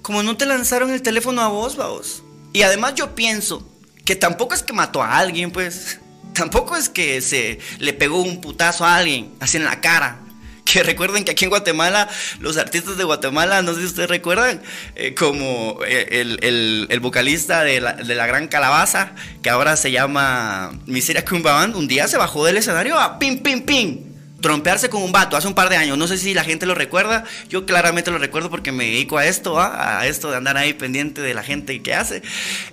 Como 0.01 0.23
no 0.23 0.37
te 0.37 0.45
lanzaron 0.45 0.91
el 0.91 1.01
teléfono 1.01 1.41
a 1.41 1.47
vos, 1.47 1.75
vos. 1.75 2.23
Y 2.53 2.61
además 2.61 2.95
yo 2.95 3.15
pienso 3.15 3.67
que 4.05 4.15
tampoco 4.15 4.53
es 4.53 4.63
que 4.63 4.73
mató 4.73 5.01
a 5.01 5.17
alguien, 5.17 5.51
pues. 5.51 5.99
Tampoco 6.33 6.75
es 6.75 6.89
que 6.89 7.21
se 7.21 7.59
le 7.79 7.93
pegó 7.93 8.21
un 8.21 8.41
putazo 8.41 8.83
a 8.83 8.97
alguien, 8.97 9.33
así 9.39 9.55
en 9.55 9.63
la 9.63 9.79
cara 9.79 10.19
que 10.65 10.83
recuerden 10.83 11.23
que 11.23 11.31
aquí 11.31 11.45
en 11.45 11.49
Guatemala, 11.49 12.09
los 12.39 12.57
artistas 12.57 12.97
de 12.97 13.03
Guatemala, 13.05 13.61
no 13.61 13.73
sé 13.73 13.81
si 13.81 13.85
ustedes 13.85 14.09
recuerdan, 14.09 14.61
eh, 14.95 15.13
como 15.13 15.79
eh, 15.87 16.87
el, 16.89 16.99
vocalista 16.99 17.63
de 17.63 17.79
la, 17.79 18.27
Gran 18.27 18.47
Calabaza, 18.47 19.13
que 19.41 19.49
ahora 19.49 19.77
se 19.77 19.91
llama 19.91 20.71
Miseria 20.87 21.23
Band, 21.25 21.75
un 21.75 21.87
día 21.87 22.07
se 22.07 22.17
bajó 22.17 22.45
del 22.45 22.57
escenario 22.57 22.99
a 22.99 23.17
pim, 23.19 23.39
pim, 23.41 23.61
pim 23.61 24.14
trompearse 24.45 24.91
con 24.91 25.01
un 25.01 25.11
vato 25.11 25.35
hace 25.35 25.47
un 25.47 25.55
par 25.55 25.69
de 25.69 25.75
años. 25.75 25.97
No 25.97 26.07
sé 26.07 26.19
si 26.19 26.35
la 26.35 26.43
gente 26.43 26.67
lo 26.67 26.75
recuerda. 26.75 27.23
Yo 27.49 27.65
claramente 27.65 28.11
lo 28.11 28.19
recuerdo 28.19 28.51
porque 28.51 28.71
me 28.71 28.83
dedico 28.83 29.17
a 29.17 29.25
esto, 29.25 29.59
a 29.59 30.05
esto 30.05 30.29
de 30.29 30.37
andar 30.37 30.55
ahí 30.55 30.73
pendiente 30.73 31.19
de 31.21 31.33
la 31.33 31.41
gente 31.41 31.81
que 31.81 31.95
hace. 31.95 32.21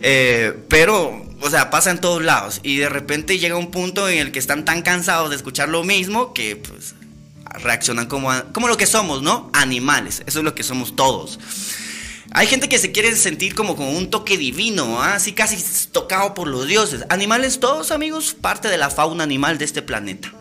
Eh, 0.03 0.53
pero, 0.69 1.27
o 1.41 1.49
sea, 1.49 1.71
pasa 1.71 1.91
en 1.91 1.99
todos 1.99 2.23
lados. 2.23 2.61
Y 2.63 2.77
de 2.77 2.91
repente 2.91 3.39
llega 3.39 3.57
un 3.57 3.71
punto 3.71 4.07
en 4.07 4.19
el 4.19 4.33
que 4.33 4.39
están 4.39 4.67
tan 4.67 4.83
cansados 4.83 5.31
de 5.31 5.37
escuchar 5.37 5.71
lo 5.71 5.83
mismo 5.83 6.35
que, 6.35 6.57
pues, 6.57 6.95
reaccionan 7.63 8.05
como, 8.05 8.31
como 8.53 8.69
lo 8.69 8.77
que 8.77 8.85
somos, 8.85 9.23
¿no? 9.23 9.51
Animales. 9.55 10.23
Eso 10.27 10.41
es 10.41 10.45
lo 10.45 10.55
que 10.55 10.65
somos 10.65 10.95
todos. 10.95 11.41
Hay 12.35 12.49
gente 12.49 12.69
que 12.69 12.79
se 12.79 12.93
quiere 12.93 13.17
sentir 13.17 13.55
como 13.55 13.77
con 13.77 13.87
un 13.87 14.11
toque 14.11 14.37
divino, 14.37 15.03
¿ah? 15.03 15.15
así 15.15 15.33
casi 15.33 15.57
tocado 15.91 16.35
por 16.35 16.49
los 16.49 16.67
dioses. 16.67 17.07
Animales 17.09 17.61
todos, 17.61 17.91
amigos, 17.91 18.37
parte 18.39 18.69
de 18.69 18.77
la 18.77 18.91
fauna 18.91 19.25
animal 19.25 19.57
de 19.57 19.65
este 19.65 19.81
planeta. 19.81 20.33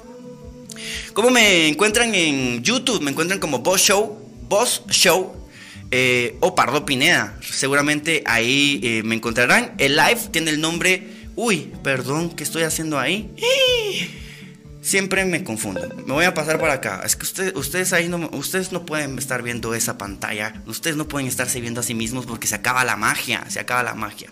¿Cómo 1.13 1.29
me 1.29 1.67
encuentran 1.67 2.13
en 2.15 2.63
YouTube? 2.63 3.01
Me 3.01 3.11
encuentran 3.11 3.39
como 3.39 3.59
Boss 3.59 3.81
Show, 3.81 4.17
Boss 4.47 4.83
Show 4.89 5.35
eh, 5.91 6.37
o 6.39 6.55
Pardo 6.55 6.85
Pineda. 6.85 7.37
Seguramente 7.41 8.23
ahí 8.25 8.79
eh, 8.83 9.03
me 9.03 9.15
encontrarán. 9.15 9.73
El 9.77 9.95
live 9.95 10.21
tiene 10.31 10.51
el 10.51 10.61
nombre... 10.61 11.19
Uy, 11.35 11.71
perdón, 11.83 12.29
¿qué 12.29 12.43
estoy 12.43 12.63
haciendo 12.63 12.99
ahí? 12.99 13.33
Siempre 14.81 15.25
me 15.25 15.43
confundo. 15.43 15.87
Me 16.05 16.13
voy 16.13 16.25
a 16.25 16.33
pasar 16.33 16.59
para 16.59 16.73
acá. 16.73 17.01
Es 17.05 17.15
que 17.15 17.51
ustedes, 17.53 17.93
ahí 17.93 18.09
no, 18.09 18.29
ustedes 18.33 18.71
no 18.71 18.85
pueden 18.85 19.17
estar 19.17 19.43
viendo 19.43 19.73
esa 19.75 19.97
pantalla. 19.97 20.61
Ustedes 20.65 20.95
no 20.95 21.07
pueden 21.07 21.27
estarse 21.27 21.61
viendo 21.61 21.81
a 21.81 21.83
sí 21.83 21.93
mismos 21.93 22.25
porque 22.25 22.47
se 22.47 22.55
acaba 22.55 22.83
la 22.83 22.95
magia. 22.95 23.45
Se 23.47 23.59
acaba 23.59 23.83
la 23.83 23.93
magia. 23.93 24.29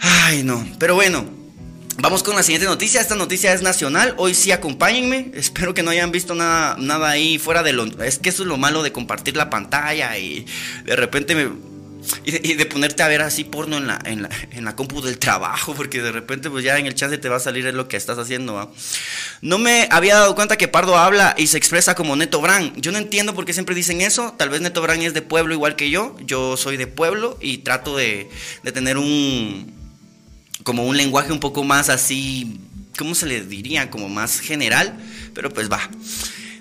Ay, 0.00 0.42
no. 0.42 0.66
Pero 0.78 0.94
bueno, 0.94 1.24
vamos 1.98 2.22
con 2.22 2.36
la 2.36 2.42
siguiente 2.42 2.66
noticia. 2.66 3.00
Esta 3.00 3.14
noticia 3.14 3.52
es 3.52 3.62
nacional. 3.62 4.14
Hoy 4.18 4.34
sí 4.34 4.52
acompáñenme. 4.52 5.30
Espero 5.34 5.74
que 5.74 5.82
no 5.82 5.90
hayan 5.90 6.12
visto 6.12 6.34
nada, 6.34 6.76
nada 6.78 7.10
ahí 7.10 7.38
fuera 7.38 7.62
de 7.62 7.72
lo... 7.72 7.84
Es 8.02 8.18
que 8.18 8.30
eso 8.30 8.42
es 8.42 8.48
lo 8.48 8.56
malo 8.56 8.82
de 8.82 8.92
compartir 8.92 9.36
la 9.36 9.50
pantalla 9.50 10.16
y 10.18 10.46
de 10.84 10.96
repente 10.96 11.34
me 11.34 11.70
y 12.24 12.54
de, 12.54 12.66
ponerte 12.66 13.02
a 13.02 13.08
ver 13.08 13.22
así 13.22 13.44
porno 13.44 13.76
en 13.76 13.86
la, 13.86 13.98
en, 14.04 14.22
la, 14.22 14.30
en 14.52 14.64
la 14.64 14.74
compu 14.74 15.00
del 15.02 15.18
trabajo, 15.18 15.74
porque 15.74 16.00
de 16.00 16.12
repente 16.12 16.50
pues 16.50 16.64
ya 16.64 16.78
en 16.78 16.86
el 16.86 16.94
chance 16.94 17.18
te 17.18 17.28
va 17.28 17.36
a 17.36 17.40
salir 17.40 17.64
lo 17.74 17.88
que 17.88 17.96
estás 17.96 18.18
haciendo. 18.18 18.72
No 19.42 19.58
me 19.58 19.88
había 19.90 20.14
dado 20.14 20.34
cuenta 20.34 20.56
que 20.56 20.68
Pardo 20.68 20.96
habla 20.96 21.34
y 21.36 21.46
se 21.46 21.58
expresa 21.58 21.94
como 21.94 22.16
Neto 22.16 22.40
Brand. 22.40 22.80
Yo 22.80 22.92
no 22.92 22.98
entiendo 22.98 23.34
por 23.34 23.44
qué 23.44 23.52
siempre 23.52 23.74
dicen 23.74 24.00
eso. 24.00 24.34
Tal 24.36 24.48
vez 24.48 24.60
Neto 24.60 24.82
Brand 24.82 25.02
es 25.02 25.14
de 25.14 25.22
pueblo 25.22 25.54
igual 25.54 25.76
que 25.76 25.90
yo. 25.90 26.16
Yo 26.24 26.56
soy 26.56 26.76
de 26.76 26.86
pueblo 26.86 27.38
y 27.40 27.58
trato 27.58 27.96
de, 27.96 28.30
de 28.62 28.72
tener 28.72 28.96
un... 28.96 29.79
como 30.62 30.86
un 30.86 30.96
lenguaje 30.96 31.32
un 31.32 31.40
poco 31.40 31.64
más 31.64 31.88
así... 31.88 32.58
¿Cómo 32.98 33.14
se 33.14 33.24
le 33.26 33.42
diría? 33.44 33.90
Como 33.90 34.08
más 34.08 34.40
general. 34.40 34.98
Pero 35.32 35.50
pues 35.50 35.70
va. 35.70 35.88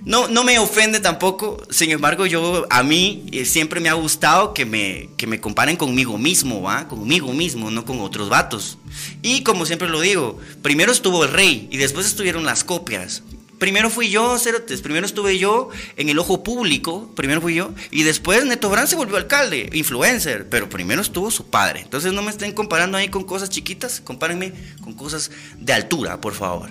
No, 0.06 0.28
no 0.28 0.44
me 0.44 0.58
ofende 0.60 1.00
tampoco, 1.00 1.62
sin 1.70 1.92
embargo, 1.92 2.26
yo 2.26 2.66
a 2.70 2.84
mí 2.84 3.26
eh, 3.32 3.44
siempre 3.44 3.82
me 3.82 3.90
ha 3.90 3.94
gustado 3.94 4.54
que 4.54 4.66
me, 4.66 5.10
que 5.18 5.28
me 5.28 5.42
comparen 5.42 5.76
conmigo 5.76 6.18
mismo, 6.18 6.62
¿va? 6.62 6.88
Conmigo 6.88 7.34
mismo, 7.34 7.70
no 7.70 7.86
con 7.86 8.00
otros 8.00 8.30
vatos. 8.30 8.78
Y 9.22 9.44
como 9.44 9.66
siempre 9.66 9.90
lo 9.90 10.00
digo, 10.00 10.40
primero 10.62 10.92
estuvo 10.92 11.26
el 11.26 11.32
rey 11.32 11.68
y 11.72 11.78
después 11.78 12.06
estuvieron 12.06 12.46
las 12.46 12.64
copias. 12.64 13.24
Primero 13.60 13.90
fui 13.90 14.10
yo, 14.10 14.40
Cerotes, 14.40 14.82
primero 14.82 15.06
estuve 15.06 15.38
yo 15.38 15.70
en 15.98 16.08
el 16.08 16.18
ojo 16.18 16.44
público, 16.44 17.12
primero 17.16 17.42
fui 17.42 17.56
yo, 17.56 17.72
y 17.92 18.04
después 18.04 18.46
Neto 18.46 18.70
Brand 18.70 18.88
se 18.88 18.96
volvió 18.96 19.18
alcalde, 19.18 19.70
influencer, 19.74 20.48
pero 20.48 20.70
primero 20.70 21.02
estuvo 21.02 21.30
su 21.30 21.50
padre. 21.50 21.82
Entonces 21.82 22.14
no 22.14 22.22
me 22.22 22.32
estén 22.32 22.54
comparando 22.54 22.98
ahí 22.98 23.10
con 23.10 23.26
cosas 23.26 23.50
chiquitas, 23.50 24.00
compárenme 24.00 24.54
con 24.82 24.94
cosas 24.94 25.30
de 25.58 25.74
altura, 25.74 26.22
por 26.22 26.34
favor. 26.34 26.70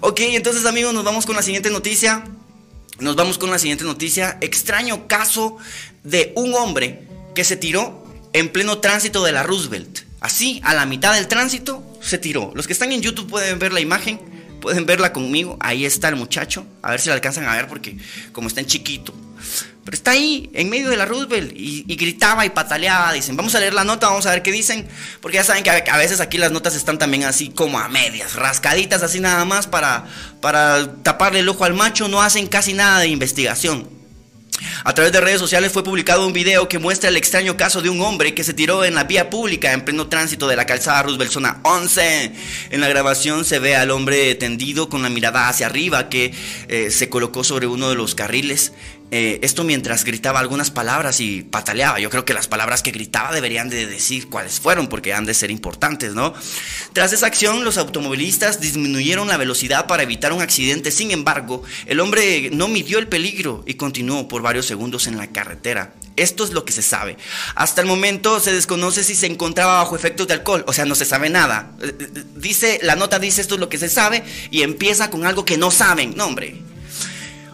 Ok, 0.00 0.20
entonces 0.20 0.66
amigos, 0.66 0.92
nos 0.92 1.04
vamos 1.04 1.24
con 1.24 1.34
la 1.34 1.42
siguiente 1.42 1.70
noticia. 1.70 2.24
Nos 2.98 3.16
vamos 3.16 3.38
con 3.38 3.50
la 3.50 3.58
siguiente 3.58 3.84
noticia. 3.84 4.38
Extraño 4.40 5.06
caso 5.06 5.56
de 6.04 6.32
un 6.36 6.54
hombre 6.54 7.08
que 7.34 7.44
se 7.44 7.56
tiró 7.56 8.06
en 8.32 8.50
pleno 8.50 8.78
tránsito 8.78 9.24
de 9.24 9.32
la 9.32 9.42
Roosevelt. 9.42 10.00
Así, 10.20 10.60
a 10.64 10.74
la 10.74 10.86
mitad 10.86 11.14
del 11.14 11.28
tránsito, 11.28 11.82
se 12.00 12.18
tiró. 12.18 12.52
Los 12.54 12.66
que 12.66 12.72
están 12.72 12.92
en 12.92 13.02
YouTube 13.02 13.28
pueden 13.28 13.58
ver 13.58 13.72
la 13.72 13.80
imagen, 13.80 14.20
pueden 14.66 14.84
verla 14.84 15.12
conmigo. 15.12 15.56
Ahí 15.60 15.86
está 15.86 16.08
el 16.08 16.16
muchacho. 16.16 16.66
A 16.82 16.90
ver 16.90 17.00
si 17.00 17.08
la 17.08 17.14
alcanzan 17.14 17.44
a 17.44 17.54
ver 17.54 17.68
porque 17.68 17.96
como 18.32 18.48
está 18.48 18.60
en 18.60 18.66
chiquito. 18.66 19.14
Pero 19.84 19.94
está 19.94 20.10
ahí, 20.10 20.50
en 20.54 20.68
medio 20.68 20.90
de 20.90 20.96
la 20.96 21.04
Roosevelt, 21.04 21.52
y, 21.54 21.84
gritaba 21.94 22.44
y 22.44 22.50
pataleaba. 22.50 23.12
Dicen, 23.12 23.36
vamos 23.36 23.54
a 23.54 23.60
leer 23.60 23.74
la 23.74 23.84
nota, 23.84 24.08
vamos 24.08 24.26
a 24.26 24.32
ver 24.32 24.42
qué 24.42 24.50
dicen. 24.50 24.88
Porque 25.20 25.36
ya 25.36 25.44
saben 25.44 25.62
que 25.62 25.70
a, 25.70 25.96
veces 25.98 26.18
aquí 26.18 26.36
las 26.36 26.50
notas 26.50 26.74
están 26.74 26.98
también 26.98 27.22
así 27.22 27.50
como 27.50 27.78
a 27.78 27.88
medias, 27.88 28.34
rascaditas 28.34 29.04
así 29.04 29.20
nada 29.20 29.44
más 29.44 29.68
para, 29.68 30.06
para 30.40 30.92
taparle 31.04 31.38
el 31.38 31.48
ojo 31.48 31.64
al 31.64 31.74
macho. 31.74 32.08
No 32.08 32.20
hacen 32.20 32.48
casi 32.48 32.72
nada 32.72 32.98
de 32.98 33.06
investigación. 33.06 33.88
A 34.84 34.94
través 34.94 35.12
de 35.12 35.20
redes 35.20 35.40
sociales 35.40 35.72
fue 35.72 35.84
publicado 35.84 36.26
un 36.26 36.32
video 36.32 36.68
que 36.68 36.78
muestra 36.78 37.08
el 37.08 37.16
extraño 37.16 37.56
caso 37.56 37.82
de 37.82 37.90
un 37.90 38.00
hombre 38.00 38.34
que 38.34 38.44
se 38.44 38.54
tiró 38.54 38.84
en 38.84 38.94
la 38.94 39.04
vía 39.04 39.30
pública 39.30 39.72
en 39.72 39.84
pleno 39.84 40.08
tránsito 40.08 40.48
de 40.48 40.56
la 40.56 40.66
calzada 40.66 41.02
Roosevelt 41.02 41.30
zona 41.30 41.60
11. 41.62 42.32
En 42.70 42.80
la 42.80 42.88
grabación 42.88 43.44
se 43.44 43.58
ve 43.58 43.76
al 43.76 43.90
hombre 43.90 44.34
tendido 44.34 44.88
con 44.88 45.02
la 45.02 45.10
mirada 45.10 45.48
hacia 45.48 45.66
arriba 45.66 46.08
que 46.08 46.32
eh, 46.68 46.90
se 46.90 47.08
colocó 47.08 47.44
sobre 47.44 47.66
uno 47.66 47.88
de 47.88 47.96
los 47.96 48.14
carriles. 48.14 48.72
Eh, 49.12 49.38
esto 49.42 49.62
mientras 49.62 50.04
gritaba 50.04 50.40
algunas 50.40 50.70
palabras 50.70 51.20
y 51.20 51.42
pataleaba. 51.42 52.00
Yo 52.00 52.10
creo 52.10 52.24
que 52.24 52.34
las 52.34 52.48
palabras 52.48 52.82
que 52.82 52.90
gritaba 52.90 53.32
deberían 53.32 53.68
de 53.68 53.86
decir 53.86 54.28
cuáles 54.28 54.58
fueron 54.58 54.88
porque 54.88 55.14
han 55.14 55.24
de 55.24 55.34
ser 55.34 55.52
importantes, 55.52 56.14
¿no? 56.14 56.34
Tras 56.92 57.12
esa 57.12 57.26
acción, 57.26 57.64
los 57.64 57.78
automovilistas 57.78 58.60
disminuyeron 58.60 59.28
la 59.28 59.36
velocidad 59.36 59.86
para 59.86 60.02
evitar 60.02 60.32
un 60.32 60.42
accidente. 60.42 60.90
Sin 60.90 61.12
embargo, 61.12 61.62
el 61.86 62.00
hombre 62.00 62.50
no 62.52 62.66
midió 62.66 62.98
el 62.98 63.06
peligro 63.06 63.62
y 63.64 63.74
continuó 63.74 64.26
por 64.26 64.42
varios 64.42 64.66
segundos 64.66 65.06
en 65.06 65.16
la 65.16 65.28
carretera. 65.28 65.94
Esto 66.16 66.44
es 66.44 66.52
lo 66.52 66.64
que 66.64 66.72
se 66.72 66.82
sabe. 66.82 67.16
Hasta 67.54 67.82
el 67.82 67.86
momento 67.86 68.40
se 68.40 68.52
desconoce 68.52 69.04
si 69.04 69.14
se 69.14 69.26
encontraba 69.26 69.78
bajo 69.78 69.94
efectos 69.94 70.26
de 70.26 70.34
alcohol, 70.34 70.64
o 70.66 70.72
sea, 70.72 70.84
no 70.84 70.94
se 70.94 71.04
sabe 71.04 71.28
nada. 71.30 71.70
Eh, 71.80 71.94
eh, 71.98 72.24
dice, 72.34 72.80
la 72.82 72.96
nota 72.96 73.18
dice 73.18 73.40
esto 73.40 73.54
es 73.54 73.60
lo 73.60 73.68
que 73.68 73.78
se 73.78 73.88
sabe 73.88 74.24
y 74.50 74.62
empieza 74.62 75.10
con 75.10 75.26
algo 75.26 75.44
que 75.44 75.58
no 75.58 75.70
saben. 75.70 76.14
No, 76.16 76.26
hombre 76.26 76.56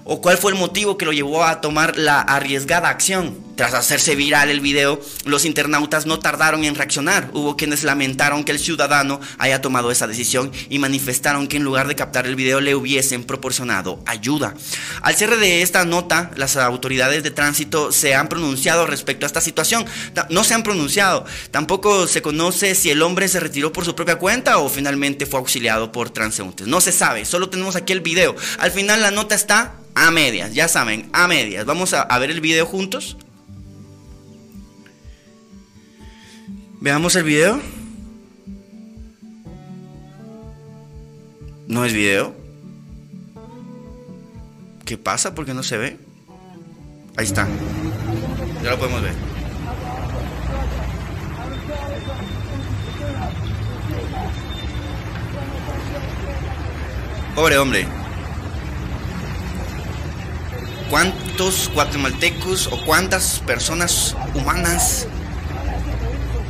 o 0.05 0.21
cuál 0.21 0.37
fue 0.37 0.53
el 0.53 0.59
motivo 0.59 0.99
que 0.99 1.05
lo 1.05 1.13
llevó 1.13 1.45
a 1.45 1.61
tomar 1.61 1.97
la 1.97 2.21
arriesgada 2.21 2.89
acción. 2.89 3.52
Tras 3.63 3.75
hacerse 3.75 4.17
viral 4.17 4.51
el 4.51 4.59
video, 4.59 5.01
los 5.25 5.45
internautas 5.45 6.05
no 6.05 6.19
tardaron 6.19 6.65
en 6.65 6.75
reaccionar. 6.75 7.31
Hubo 7.33 7.57
quienes 7.57 7.85
lamentaron 7.85 8.43
que 8.43 8.51
el 8.51 8.59
ciudadano 8.59 9.21
haya 9.39 9.61
tomado 9.61 9.93
esa 9.93 10.09
decisión 10.09 10.51
y 10.69 10.81
manifestaron 10.81 11.47
que 11.47 11.59
en 11.59 11.63
lugar 11.63 11.87
de 11.87 11.95
captar 11.95 12.27
el 12.27 12.35
video 12.35 12.61
le 12.61 12.75
hubiesen 12.75 13.23
proporcionado 13.23 14.03
ayuda. 14.05 14.55
Al 15.01 15.15
cierre 15.15 15.37
de 15.37 15.63
esta 15.63 15.85
nota, 15.85 16.33
las 16.35 16.57
autoridades 16.57 17.23
de 17.23 17.31
tránsito 17.31 17.93
se 17.93 18.17
han 18.17 18.27
pronunciado 18.27 18.85
respecto 18.85 19.27
a 19.27 19.29
esta 19.29 19.41
situación. 19.41 19.87
No 20.29 20.43
se 20.43 20.55
han 20.55 20.65
pronunciado. 20.65 21.25
Tampoco 21.53 22.09
se 22.09 22.21
conoce 22.21 22.75
si 22.75 22.91
el 22.91 23.01
hombre 23.01 23.29
se 23.29 23.39
retiró 23.39 23.73
por 23.73 23.85
su 23.85 23.95
propia 23.95 24.17
cuenta 24.17 24.59
o 24.59 24.69
finalmente 24.69 25.25
fue 25.25 25.39
auxiliado 25.39 25.93
por 25.93 26.11
transeúntes. 26.11 26.67
No 26.67 26.81
se 26.81 26.91
sabe, 26.91 27.25
solo 27.25 27.49
tenemos 27.49 27.77
aquí 27.77 27.93
el 27.93 28.01
video. 28.01 28.35
Al 28.59 28.73
final 28.73 29.01
la 29.03 29.13
nota 29.13 29.37
está 29.37 29.77
a 29.95 30.11
medias, 30.11 30.53
ya 30.53 30.67
saben, 30.67 31.09
a 31.13 31.29
medias. 31.29 31.65
Vamos 31.65 31.95
a, 31.95 32.19
ver 32.19 32.33
el 32.33 32.41
video 32.41 32.67
juntos. 32.67 33.17
Veamos 36.83 37.15
el 37.15 37.23
video. 37.23 37.61
¿No 41.69 41.85
es 41.85 41.93
video? 41.93 42.35
¿Qué 44.85 44.99
pasa? 44.99 45.33
¿Por 45.33 45.47
qué 45.47 45.55
no 45.55 45.63
se 45.63 45.77
ve? 45.77 45.97
Ahí 47.17 47.25
está. 47.25 47.47
Ya 48.65 48.71
lo 48.71 48.79
podemos 48.81 49.01
ver. 49.01 49.15
Pobre 57.37 57.59
hombre. 57.59 57.87
¿Cuántos 60.91 61.71
guatemaltecos 61.73 62.67
o 62.67 62.85
cuántas 62.85 63.39
personas 63.39 64.17
humanas 64.35 65.07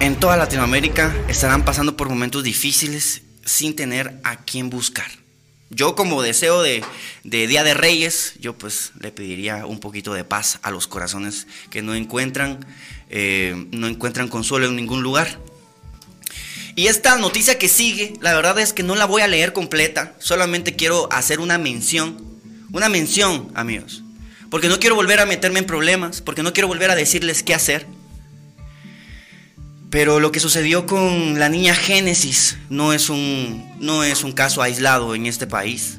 en 0.02 0.16
toda 0.16 0.36
Latinoamérica 0.36 1.14
estarán 1.28 1.64
pasando 1.64 1.96
por 1.96 2.08
momentos 2.08 2.42
difíciles 2.42 3.22
sin 3.44 3.76
tener 3.76 4.18
a 4.24 4.36
quién 4.36 4.68
buscar? 4.68 5.06
Yo 5.70 5.94
como 5.94 6.22
deseo 6.22 6.60
de, 6.60 6.84
Día 7.22 7.62
de 7.62 7.72
Reyes, 7.72 8.34
yo 8.40 8.58
pues 8.58 8.90
le 8.98 9.12
pediría 9.12 9.64
un 9.64 9.78
poquito 9.78 10.12
de 10.12 10.24
paz 10.24 10.58
a 10.62 10.72
los 10.72 10.88
corazones 10.88 11.46
que 11.70 11.82
no 11.82 11.94
encuentran, 11.94 12.66
eh, 13.10 13.68
no 13.70 13.86
encuentran 13.86 14.26
consuelo 14.26 14.66
en 14.66 14.74
ningún 14.74 15.04
lugar. 15.04 15.38
Y 16.74 16.88
esta 16.88 17.16
noticia 17.16 17.56
que 17.56 17.68
sigue, 17.68 18.14
la 18.20 18.34
verdad 18.34 18.58
es 18.58 18.72
que 18.72 18.82
no 18.82 18.96
la 18.96 19.04
voy 19.04 19.22
a 19.22 19.28
leer 19.28 19.52
completa, 19.52 20.16
solamente 20.18 20.74
quiero 20.74 21.08
hacer 21.12 21.38
una 21.38 21.58
mención, 21.58 22.20
una 22.72 22.88
mención, 22.88 23.52
amigos 23.54 24.02
porque 24.52 24.68
no 24.68 24.78
quiero 24.78 24.96
volver 24.96 25.18
a 25.18 25.24
meterme 25.24 25.60
en 25.60 25.64
problemas, 25.64 26.20
porque 26.20 26.42
no 26.42 26.52
quiero 26.52 26.68
volver 26.68 26.90
a 26.90 26.94
decirles 26.94 27.42
qué 27.42 27.54
hacer. 27.54 27.86
Pero 29.92 30.20
lo 30.20 30.33
que 30.33 30.40
sucedió 30.40 30.87
con 30.87 31.38
la 31.38 31.50
niña 31.50 31.74
Génesis 31.74 32.57
no 32.70 32.94
es 32.94 33.11
un, 33.11 33.76
no 33.78 34.05
es 34.05 34.24
un 34.24 34.33
caso 34.33 34.62
aislado 34.62 35.14
en 35.14 35.26
este 35.26 35.46
país. 35.46 35.98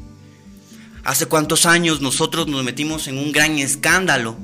Hace 1.03 1.27
cuántos 1.27 1.67
años 1.67 2.01
nosotros 2.01 2.47
nos 2.47 2.63
metimos 2.63 3.08
en 3.08 3.19
un 3.19 3.32
gran 3.32 3.60
escándalo 3.60 4.36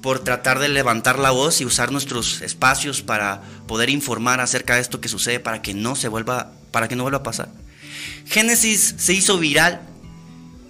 por 0.00 0.20
tratar 0.20 0.60
de 0.60 0.70
levantar 0.70 1.18
la 1.18 1.30
voz 1.30 1.60
y 1.60 1.66
usar 1.66 1.92
nuestros 1.92 2.40
espacios 2.40 3.02
para 3.02 3.42
poder 3.68 3.90
informar 3.90 4.40
acerca 4.40 4.76
de 4.76 4.80
esto 4.80 4.98
que 4.98 5.08
sucede 5.08 5.40
para 5.40 5.60
que 5.60 5.74
no 5.74 5.94
se 5.94 6.08
vuelva, 6.08 6.50
para 6.70 6.88
que 6.88 6.96
no 6.96 7.02
vuelva 7.02 7.18
a 7.18 7.22
pasar. 7.22 7.50
Génesis 8.24 8.94
se 8.96 9.12
hizo 9.12 9.36
viral 9.36 9.82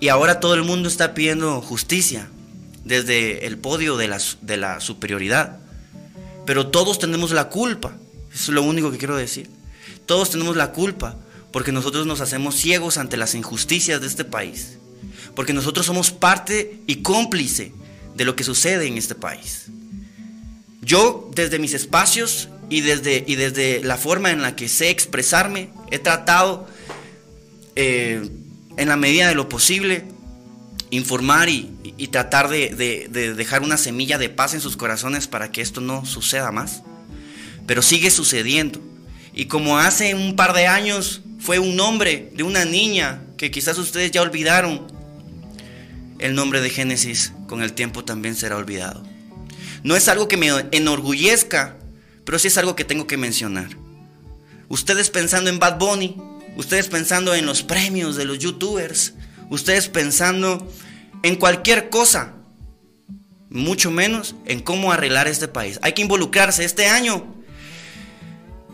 y 0.01 0.09
ahora 0.09 0.41
todo 0.41 0.55
el 0.55 0.65
mundo 0.65 0.89
está 0.89 1.15
pidiendo 1.15 1.61
justicia 1.63 2.29
desde 2.85 3.47
el 3.47 3.57
podio 3.57 3.97
de 3.97 4.09
la, 4.09 4.19
de 4.43 4.57
la 4.57 4.81
superioridad. 4.81 5.61
Pero 6.47 6.69
todos 6.69 6.99
tenemos 6.99 7.33
la 7.33 7.49
culpa. 7.49 7.97
Es 8.33 8.49
lo 8.49 8.63
único 8.63 8.91
que 8.91 8.99
quiero 8.99 9.17
decir. 9.17 9.49
Todos 10.07 10.31
tenemos 10.31 10.57
la 10.57 10.73
culpa 10.73 11.17
porque 11.53 11.73
nosotros 11.73 12.07
nos 12.07 12.21
hacemos 12.21 12.57
ciegos 12.57 12.99
ante 12.99 13.17
las 13.17 13.35
injusticias 13.35 14.01
de 14.01 14.07
este 14.07 14.25
país. 14.25 14.79
Porque 15.35 15.53
nosotros 15.53 15.87
somos 15.87 16.11
parte 16.11 16.81
y 16.87 16.97
cómplice 16.97 17.73
de 18.15 18.25
lo 18.25 18.37
que 18.37 18.45
sucede 18.45 18.87
en 18.87 18.99
este 18.99 19.15
país. 19.15 19.67
Yo 20.83 21.31
desde 21.35 21.59
mis 21.59 21.75
espacios 21.75 22.49
y 22.69 22.81
desde, 22.81 23.25
y 23.27 23.37
desde 23.37 23.83
la 23.83 23.97
forma 23.97 24.31
en 24.31 24.43
la 24.43 24.57
que 24.57 24.69
sé 24.69 24.91
expresarme, 24.91 25.71
he 25.91 25.99
tratado 25.99 26.67
eh, 27.77 28.29
en 28.77 28.89
la 28.89 28.97
medida 28.97 29.29
de 29.29 29.35
lo 29.35 29.49
posible, 29.49 30.05
informar 30.91 31.49
y, 31.49 32.09
tratar 32.11 32.49
de, 32.49 32.71
de, 32.71 33.09
de, 33.11 33.35
dejar 33.35 33.63
una 33.63 33.77
semilla 33.77 34.19
de 34.19 34.29
paz 34.29 34.55
en 34.55 34.61
sus 34.61 34.77
corazones 34.77 35.29
para 35.29 35.53
que 35.53 35.61
esto 35.61 35.81
no 35.81 36.05
suceda 36.05 36.51
más. 36.51 36.83
Pero 37.67 37.83
sigue 37.83 38.11
sucediendo. 38.11 38.81
Y 39.33 39.47
como 39.47 39.79
hace 39.79 40.15
un 40.15 40.35
par 40.35 40.53
de 40.55 40.67
años 40.67 41.23
fue 41.39 41.59
un 41.59 41.77
nombre 41.77 42.31
de 42.35 42.43
una 42.43 42.65
niña 42.65 43.23
que 43.37 43.51
quizás 43.51 43.79
ustedes 43.79 44.11
ya 44.11 44.23
olvidaron, 44.23 44.87
el 46.19 46.35
nombre 46.35 46.61
de 46.61 46.71
Génesis 46.71 47.33
con 47.47 47.63
el 47.63 47.73
tiempo 47.73 48.05
también 48.05 48.35
será 48.35 48.57
olvidado. 48.57 49.03
No 49.83 49.97
es 49.97 50.09
algo 50.09 50.29
que 50.29 50.37
me 50.37 50.51
enorgullezca, 50.73 51.77
pero 52.25 52.39
sí 52.39 52.49
es 52.49 52.59
algo 52.59 52.77
que 52.77 52.85
tengo 52.85 53.07
que 53.07 53.17
mencionar. 53.17 53.71
Ustedes 54.69 55.09
pensando 55.09 55.49
en 55.49 55.59
Bad 55.59 55.79
Bunny, 55.79 56.17
ustedes 56.57 56.89
pensando 56.89 57.35
en 57.35 57.47
los 57.47 57.63
premios 57.63 58.17
de 58.17 58.27
los 58.27 58.39
youtubers, 58.39 59.15
ustedes 59.51 59.89
pensando 59.89 60.67
en 61.23 61.37
cualquier 61.37 61.91
cosa, 61.91 62.33
mucho 63.51 63.91
menos 63.91 64.37
en 64.47 64.61
cómo 64.61 64.93
arreglar 64.93 65.29
este 65.29 65.49
país. 65.49 65.79
Hay 65.83 65.93
que 65.93 66.03
involucrarse 66.03 66.65
este 66.65 66.87
año. 66.87 67.35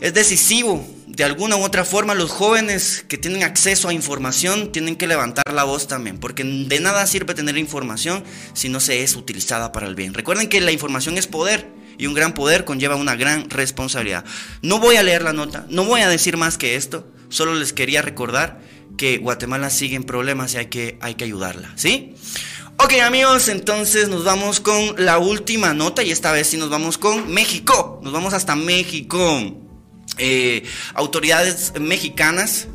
Es 0.00 0.14
decisivo. 0.14 0.86
De 1.06 1.24
alguna 1.24 1.56
u 1.56 1.62
otra 1.62 1.86
forma, 1.86 2.14
los 2.14 2.30
jóvenes 2.30 3.02
que 3.08 3.16
tienen 3.16 3.42
acceso 3.42 3.88
a 3.88 3.94
información 3.94 4.70
tienen 4.70 4.96
que 4.96 5.06
levantar 5.06 5.50
la 5.54 5.64
voz 5.64 5.88
también, 5.88 6.18
porque 6.18 6.44
de 6.44 6.80
nada 6.80 7.06
sirve 7.06 7.32
tener 7.32 7.56
información 7.56 8.22
si 8.52 8.68
no 8.68 8.80
se 8.80 9.02
es 9.02 9.16
utilizada 9.16 9.72
para 9.72 9.86
el 9.86 9.94
bien. 9.94 10.12
Recuerden 10.12 10.50
que 10.50 10.60
la 10.60 10.72
información 10.72 11.16
es 11.16 11.26
poder 11.26 11.70
y 11.96 12.06
un 12.06 12.12
gran 12.12 12.34
poder 12.34 12.66
conlleva 12.66 12.96
una 12.96 13.16
gran 13.16 13.48
responsabilidad. 13.48 14.26
No 14.60 14.78
voy 14.78 14.96
a 14.96 15.02
leer 15.02 15.22
la 15.22 15.32
nota, 15.32 15.64
no 15.70 15.86
voy 15.86 16.02
a 16.02 16.08
decir 16.10 16.36
más 16.36 16.58
que 16.58 16.76
esto, 16.76 17.10
solo 17.30 17.54
les 17.54 17.72
quería 17.72 18.02
recordar 18.02 18.60
que 18.96 19.18
Guatemala 19.18 19.70
sigue 19.70 19.96
en 19.96 20.04
problemas 20.04 20.54
y 20.54 20.58
hay 20.58 20.66
que, 20.66 20.98
hay 21.00 21.14
que 21.14 21.24
ayudarla, 21.24 21.72
¿sí? 21.76 22.14
Ok 22.78 22.92
amigos, 23.02 23.48
entonces 23.48 24.08
nos 24.08 24.24
vamos 24.24 24.60
con 24.60 24.96
la 24.98 25.18
última 25.18 25.72
nota 25.72 26.02
y 26.02 26.10
esta 26.10 26.32
vez 26.32 26.48
sí 26.48 26.58
nos 26.58 26.68
vamos 26.68 26.98
con 26.98 27.32
México, 27.32 28.00
nos 28.02 28.12
vamos 28.12 28.34
hasta 28.34 28.54
México. 28.54 29.18
Eh, 30.18 30.62
autoridades 30.94 31.72
mexicanas. 31.80 32.68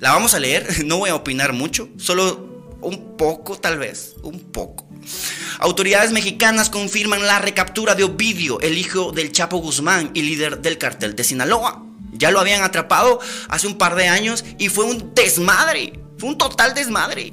La 0.00 0.12
vamos 0.12 0.34
a 0.34 0.40
leer, 0.40 0.66
no 0.84 0.98
voy 0.98 1.10
a 1.10 1.14
opinar 1.14 1.52
mucho, 1.52 1.88
solo 1.98 2.76
un 2.80 3.16
poco 3.16 3.58
tal 3.58 3.78
vez, 3.78 4.14
un 4.22 4.40
poco. 4.40 4.88
Autoridades 5.60 6.12
mexicanas 6.12 6.70
confirman 6.70 7.26
la 7.26 7.38
recaptura 7.38 7.94
de 7.94 8.04
Ovidio, 8.04 8.60
el 8.60 8.76
hijo 8.76 9.12
del 9.12 9.32
Chapo 9.32 9.58
Guzmán 9.58 10.10
y 10.14 10.22
líder 10.22 10.60
del 10.60 10.78
cartel 10.78 11.16
de 11.16 11.24
Sinaloa. 11.24 11.87
Ya 12.18 12.30
lo 12.30 12.40
habían 12.40 12.62
atrapado 12.62 13.20
hace 13.48 13.66
un 13.66 13.78
par 13.78 13.94
de 13.94 14.08
años 14.08 14.44
y 14.58 14.68
fue 14.68 14.84
un 14.84 15.14
desmadre, 15.14 15.98
fue 16.18 16.30
un 16.30 16.38
total 16.38 16.74
desmadre. 16.74 17.32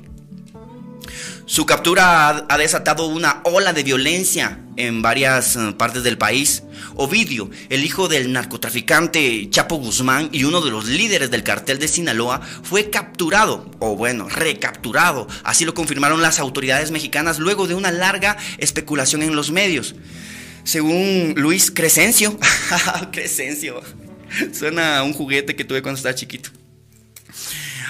Su 1.48 1.67
captura 1.67 2.45
ha 2.50 2.58
desatado 2.58 3.06
una 3.06 3.41
ola 3.43 3.71
de 3.71 3.84
violencia 3.84 4.62
en 4.78 5.04
varias 5.04 5.56
eh, 5.56 5.74
partes 5.78 6.04
del 6.04 6.17
país. 6.17 6.63
Ovidio, 6.95 7.52
el 7.69 7.86
hijo 7.86 8.08
del 8.08 8.34
narcotraficante 8.34 9.48
Chapo 9.52 9.76
Guzmán 9.76 10.30
y 10.32 10.45
uno 10.45 10.62
de 10.62 10.71
los 10.71 10.88
líderes 10.88 11.30
del 11.30 11.43
cartel 11.43 11.78
de 11.78 11.88
Sinaloa, 11.88 12.41
fue 12.63 12.89
capturado, 12.89 13.69
o 13.80 13.95
bueno, 13.95 14.28
recapturado. 14.28 15.28
Así 15.43 15.65
lo 15.65 15.76
confirmaron 15.76 16.24
las 16.24 16.39
autoridades 16.39 16.89
mexicanas 16.89 17.38
luego 17.38 17.67
de 17.67 17.76
una 17.76 17.91
larga 17.91 18.38
especulación 18.58 19.21
en 19.21 19.36
los 19.36 19.52
medios. 19.52 19.93
Según 20.63 21.36
Luis 21.38 21.69
Crescencio, 21.69 22.39
Crescencio, 23.12 23.84
suena 24.54 25.04
un 25.04 25.13
juguete 25.13 25.56
que 25.56 25.65
tuve 25.65 25.82
cuando 25.82 25.98
estaba 25.98 26.15
chiquito. 26.15 26.50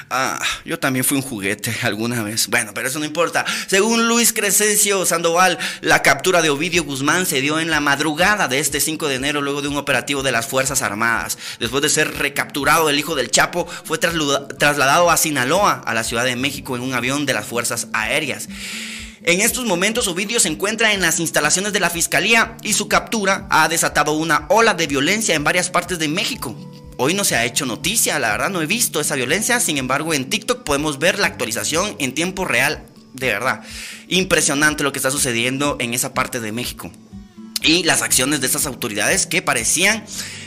Ah, 0.10 0.40
yo 0.64 0.78
también 0.78 1.04
fui 1.04 1.18
un 1.18 1.24
juguete 1.24 1.76
alguna 1.82 2.22
vez. 2.22 2.48
Bueno, 2.48 2.72
pero 2.76 2.88
eso 2.88 3.00
no 3.00 3.06
importa. 3.06 3.44
Según 3.68 4.08
Luis 4.08 4.34
Crescencio 4.34 5.04
Sandoval, 5.06 5.58
la 5.82 6.04
captura 6.04 6.42
de 6.42 6.52
Ovidio 6.52 6.84
Guzmán 6.84 7.26
se 7.26 7.42
dio 7.42 7.60
en 7.60 7.72
la 7.72 7.80
madrugada 7.80 8.48
de 8.48 8.60
este 8.60 8.80
5 8.80 9.08
de 9.08 9.16
enero 9.16 9.42
luego 9.42 9.64
de 9.64 9.68
un 9.68 9.78
operativo 9.78 10.22
de 10.22 10.32
las 10.32 10.46
Fuerzas 10.46 10.84
Armadas. 10.84 11.38
Después 11.60 11.82
de 11.82 11.90
ser 11.90 12.18
recapturado, 12.20 12.90
el 12.90 13.00
hijo 13.00 13.16
del 13.16 13.32
Chapo 13.32 13.66
fue 13.66 13.98
trasladado 13.98 15.10
a 15.10 15.18
Sinaloa, 15.18 15.82
a 15.86 15.94
la 15.96 16.04
Ciudad 16.04 16.24
de 16.24 16.36
México, 16.36 16.76
en 16.76 16.84
un 16.84 16.94
avión 16.94 17.26
de 17.26 17.34
las 17.34 17.46
Fuerzas 17.46 17.88
Aéreas. 17.92 18.48
En 19.28 19.42
estos 19.42 19.66
momentos 19.66 20.08
Ovidio 20.08 20.40
se 20.40 20.50
encuentra 20.50 20.94
en 20.94 21.02
las 21.02 21.20
instalaciones 21.20 21.74
de 21.74 21.80
la 21.80 21.90
Fiscalía 21.90 22.58
y 22.62 22.74
su 22.74 22.88
captura 22.88 23.48
ha 23.50 23.68
desatado 23.68 24.12
una 24.12 24.46
ola 24.50 24.76
de 24.76 24.86
violencia 24.86 25.34
en 25.34 25.44
varias 25.44 25.72
partes 25.72 25.98
de 25.98 26.08
México. 26.08 26.56
Hoy 26.98 27.16
no 27.16 27.24
se 27.24 27.36
ha 27.36 27.44
hecho 27.44 27.66
noticia, 27.66 28.20
la 28.20 28.30
verdad 28.30 28.52
no 28.52 28.62
he 28.62 28.68
visto 28.68 29.02
esa 29.02 29.16
violencia, 29.16 29.60
sin 29.60 29.80
embargo 29.80 30.14
en 30.14 30.30
TikTok 30.30 30.62
podemos 30.64 31.00
ver 31.00 31.18
la 31.18 31.26
actualización 31.26 31.96
en 31.98 32.14
tiempo 32.14 32.46
real, 32.46 32.86
de 33.14 33.30
verdad. 33.30 33.64
Impresionante 34.10 34.84
lo 34.84 34.92
que 34.92 35.00
está 35.00 35.10
sucediendo 35.10 35.78
en 35.80 35.96
esa 35.96 36.14
parte 36.14 36.40
de 36.40 36.52
México. 36.52 36.92
Y 37.64 37.82
las 37.82 38.04
acciones 38.04 38.42
de 38.42 38.48
esas 38.48 38.68
autoridades 38.68 39.26
que 39.26 39.42
parecían 39.42 40.06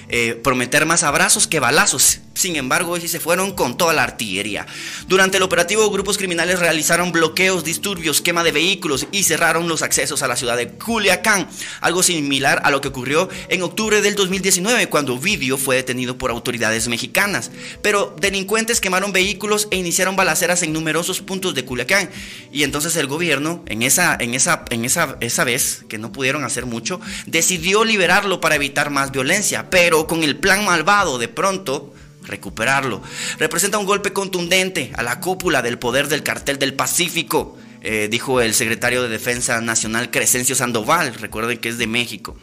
eh, 0.09 0.41
prometer 0.45 0.87
más 0.87 1.03
abrazos 1.03 1.49
que 1.49 1.59
balazos. 1.59 2.21
Sin 2.39 2.55
embargo, 2.55 2.93
hoy 2.93 3.09
se 3.09 3.19
fueron 3.19 3.51
con 3.51 3.77
toda 3.77 3.93
la 3.93 4.05
artillería. 4.05 4.65
Durante 5.09 5.39
el 5.39 5.43
operativo, 5.43 5.91
grupos 5.91 6.19
criminales 6.19 6.61
realizaron 6.61 7.11
bloqueos, 7.11 7.65
disturbios, 7.65 8.21
quema 8.21 8.45
de 8.45 8.53
vehículos 8.53 9.09
y 9.11 9.25
cerraron 9.25 9.67
los 9.67 9.83
accesos 9.83 10.23
a 10.23 10.29
la 10.29 10.37
ciudad 10.37 10.57
de 10.57 10.69
Culiacán. 10.69 11.49
Algo 11.81 12.05
similar 12.05 12.61
a 12.63 12.71
lo 12.71 12.81
que 12.81 12.87
ocurrió 12.87 13.29
en 13.49 13.63
octubre 13.63 14.01
del 14.03 14.15
2019, 14.15 14.89
cuando 14.89 15.19
Vidio 15.19 15.59
fue 15.59 15.75
detenido 15.75 16.17
por 16.17 16.31
autoridades 16.31 16.87
mexicanas. 16.87 17.51
Pero 17.83 18.15
delincuentes 18.21 18.81
quemaron 18.81 19.11
vehículos 19.11 19.67
e 19.73 19.77
iniciaron 19.77 20.15
balaceras 20.15 20.63
en 20.63 20.73
numerosos 20.73 21.21
puntos 21.21 21.57
de 21.57 21.65
Culiacán. 21.65 22.09
Y 22.53 22.63
entonces 22.63 22.95
el 22.95 23.09
gobierno, 23.09 23.65
en 23.67 23.83
esa, 23.83 24.17
en 24.21 24.35
esa, 24.35 24.65
en 24.71 24.85
esa, 24.85 25.17
esa 25.19 25.43
vez, 25.43 25.85
que 25.89 25.99
no 25.99 26.13
pudieron 26.13 26.45
hacer 26.45 26.67
mucho, 26.67 27.01
decidió 27.27 27.85
liberarlo 27.85 28.41
para 28.41 28.55
evitar 28.55 28.91
más 28.91 29.11
violencia. 29.11 29.71
Pero 29.71 30.07
con 30.07 30.23
el 30.23 30.37
plan 30.37 30.65
malvado, 30.65 31.19
de 31.19 31.27
pronto 31.27 31.95
recuperarlo. 32.29 33.03
Representa 33.39 33.79
un 33.79 33.87
golpe 33.87 34.13
contundente 34.13 34.93
a 34.95 35.03
la 35.03 35.21
cúpula 35.21 35.63
del 35.63 35.79
poder 35.79 36.09
del 36.09 36.23
cartel 36.23 36.59
del 36.59 36.75
Pacífico, 36.75 37.59
eh, 37.81 38.09
dijo 38.11 38.41
el 38.41 38.55
secretario 38.55 39.03
de 39.03 39.09
Defensa 39.09 39.61
Nacional 39.61 40.11
Crescencio 40.11 40.55
Sandoval, 40.55 41.15
recuerden 41.15 41.59
que 41.59 41.69
es 41.69 41.79
de 41.79 41.87
México. 41.87 42.37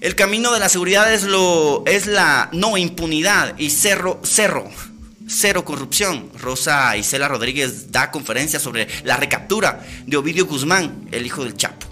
El 0.00 0.14
camino 0.14 0.52
de 0.52 0.60
la 0.60 0.70
seguridad 0.70 1.12
es, 1.12 1.24
lo, 1.24 1.82
es 1.86 2.06
la 2.06 2.48
no 2.52 2.78
impunidad 2.78 3.58
y 3.58 3.68
cerro, 3.68 4.20
cerro, 4.22 4.70
cero 5.26 5.64
corrupción. 5.64 6.30
Rosa 6.38 6.96
Isela 6.96 7.28
Rodríguez 7.28 7.92
da 7.92 8.10
conferencia 8.10 8.58
sobre 8.58 8.88
la 9.04 9.16
recaptura 9.16 9.84
de 10.06 10.16
Ovidio 10.16 10.46
Guzmán, 10.46 11.06
el 11.12 11.26
hijo 11.26 11.44
del 11.44 11.54
Chapo. 11.54 11.86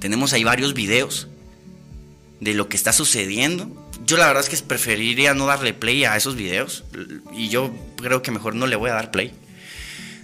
Tenemos 0.00 0.32
ahí 0.32 0.42
varios 0.42 0.72
videos 0.72 1.28
de 2.40 2.54
lo 2.54 2.68
que 2.68 2.76
está 2.76 2.92
sucediendo 2.92 3.81
yo 4.04 4.16
la 4.16 4.26
verdad 4.26 4.42
es 4.42 4.48
que 4.48 4.56
preferiría 4.64 5.34
no 5.34 5.46
darle 5.46 5.74
play 5.74 6.04
a 6.04 6.16
esos 6.16 6.36
videos. 6.36 6.84
Y 7.32 7.48
yo 7.48 7.70
creo 7.96 8.22
que 8.22 8.30
mejor 8.30 8.54
no 8.54 8.66
le 8.66 8.76
voy 8.76 8.90
a 8.90 8.94
dar 8.94 9.10
play. 9.10 9.32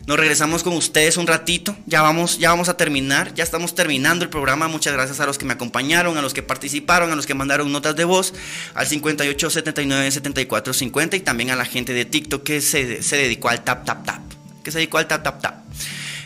Nos 0.06 0.18
regresamos 0.18 0.62
con 0.62 0.72
ustedes 0.72 1.18
un 1.18 1.26
ratito. 1.26 1.76
Ya 1.84 2.00
vamos, 2.00 2.38
ya 2.38 2.48
vamos 2.48 2.70
a 2.70 2.76
terminar. 2.78 3.34
Ya 3.34 3.44
estamos 3.44 3.74
terminando 3.74 4.24
el 4.24 4.30
programa. 4.30 4.66
Muchas 4.66 4.94
gracias 4.94 5.20
a 5.20 5.26
los 5.26 5.36
que 5.36 5.44
me 5.44 5.52
acompañaron, 5.52 6.16
a 6.16 6.22
los 6.22 6.32
que 6.32 6.42
participaron, 6.42 7.12
a 7.12 7.14
los 7.14 7.26
que 7.26 7.34
mandaron 7.34 7.70
notas 7.70 7.94
de 7.94 8.04
voz 8.04 8.32
al 8.74 8.86
58 8.86 9.50
79 9.50 10.10
74 10.10 10.72
50 10.72 11.16
y 11.16 11.20
también 11.20 11.50
a 11.50 11.56
la 11.56 11.66
gente 11.66 11.92
de 11.92 12.06
TikTok 12.06 12.42
que 12.42 12.62
se, 12.62 13.02
se 13.02 13.16
dedicó 13.16 13.50
al 13.50 13.64
tap 13.64 13.84
tap 13.84 14.06
tap. 14.06 14.22
Que 14.62 14.70
se 14.70 14.78
dedicó 14.78 14.96
al 14.96 15.06
tap 15.06 15.22
tap 15.22 15.42
tap. 15.42 15.64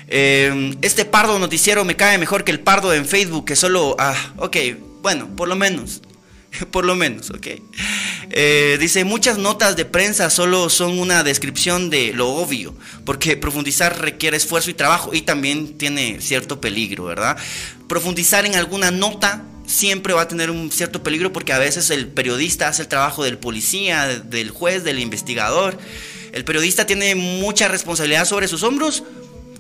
Eh, 0.07 0.77
este 0.83 1.05
pardo 1.05 1.39
noticiero 1.39 1.85
me 1.85 1.97
cae 1.97 2.19
mejor 2.19 2.45
que 2.45 2.53
el 2.53 2.61
pardo 2.61 2.95
en 2.95 3.05
Facebook, 3.05 3.47
que 3.47 3.57
solo. 3.57 3.97
Ah, 3.99 4.15
ok, 4.37 4.57
bueno, 5.03 5.27
por 5.35 5.49
lo 5.49 5.57
menos. 5.57 6.03
por 6.71 6.85
lo 6.85 6.95
menos, 6.95 7.31
¿ok? 7.31 7.47
Eh, 8.31 8.77
dice, 8.81 9.05
muchas 9.05 9.39
notas 9.39 9.77
de 9.77 9.85
prensa 9.85 10.31
solo 10.31 10.71
son 10.71 10.99
una 10.99 11.23
descripción 11.23 11.91
de 11.91 12.13
lo 12.13 12.31
obvio, 12.31 12.75
porque 13.05 13.37
profundizar 13.37 14.01
requiere 14.01 14.37
esfuerzo 14.37 14.71
y 14.71 14.75
trabajo 14.75 15.11
y 15.13 15.23
también 15.23 15.77
tiene 15.77 16.21
cierto 16.21 16.61
peligro, 16.61 17.05
¿verdad? 17.05 17.37
Profundizar 17.89 18.47
en 18.47 18.55
alguna 18.55 18.91
nota 18.91 19.45
siempre 19.67 20.13
va 20.13 20.23
a 20.23 20.29
tener 20.29 20.51
un 20.51 20.71
cierto 20.71 21.03
peligro 21.03 21.33
porque 21.33 21.53
a 21.53 21.59
veces 21.59 21.91
el 21.91 22.09
periodista 22.09 22.69
hace 22.69 22.83
el 22.83 22.89
trabajo 22.89 23.25
del 23.25 23.39
policía, 23.39 24.07
del 24.09 24.51
juez, 24.51 24.85
del 24.85 24.99
investigador. 24.99 25.79
El 26.33 26.45
periodista 26.45 26.87
tiene 26.87 27.15
mucha 27.15 27.69
responsabilidad 27.69 28.25
sobre 28.25 28.49
sus 28.49 28.63
hombros 28.63 29.05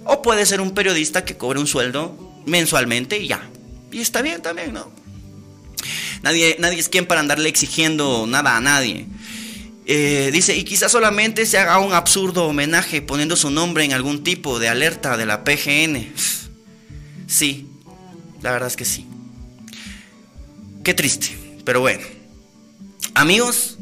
o 0.04 0.22
puede 0.22 0.46
ser 0.46 0.60
un 0.60 0.72
periodista 0.72 1.24
que 1.24 1.36
cobre 1.36 1.60
un 1.60 1.66
sueldo 1.66 2.16
mensualmente 2.46 3.18
y 3.18 3.28
ya. 3.28 3.48
Y 3.90 4.00
está 4.00 4.22
bien 4.22 4.40
también, 4.42 4.72
¿no? 4.72 5.01
Nadie, 6.22 6.56
nadie 6.58 6.78
es 6.78 6.88
quien 6.88 7.06
para 7.06 7.20
andarle 7.20 7.48
exigiendo 7.48 8.26
nada 8.26 8.56
a 8.56 8.60
nadie. 8.60 9.06
Eh, 9.84 10.30
dice, 10.32 10.56
y 10.56 10.64
quizás 10.64 10.92
solamente 10.92 11.44
se 11.44 11.58
haga 11.58 11.78
un 11.80 11.92
absurdo 11.92 12.46
homenaje 12.46 13.02
poniendo 13.02 13.36
su 13.36 13.50
nombre 13.50 13.84
en 13.84 13.92
algún 13.92 14.22
tipo 14.22 14.58
de 14.58 14.68
alerta 14.68 15.16
de 15.16 15.26
la 15.26 15.42
PGN. 15.42 16.12
Sí, 17.26 17.66
la 18.40 18.52
verdad 18.52 18.68
es 18.68 18.76
que 18.76 18.84
sí. 18.84 19.06
Qué 20.84 20.94
triste, 20.94 21.36
pero 21.64 21.80
bueno. 21.80 22.02
Amigos, 23.14 23.78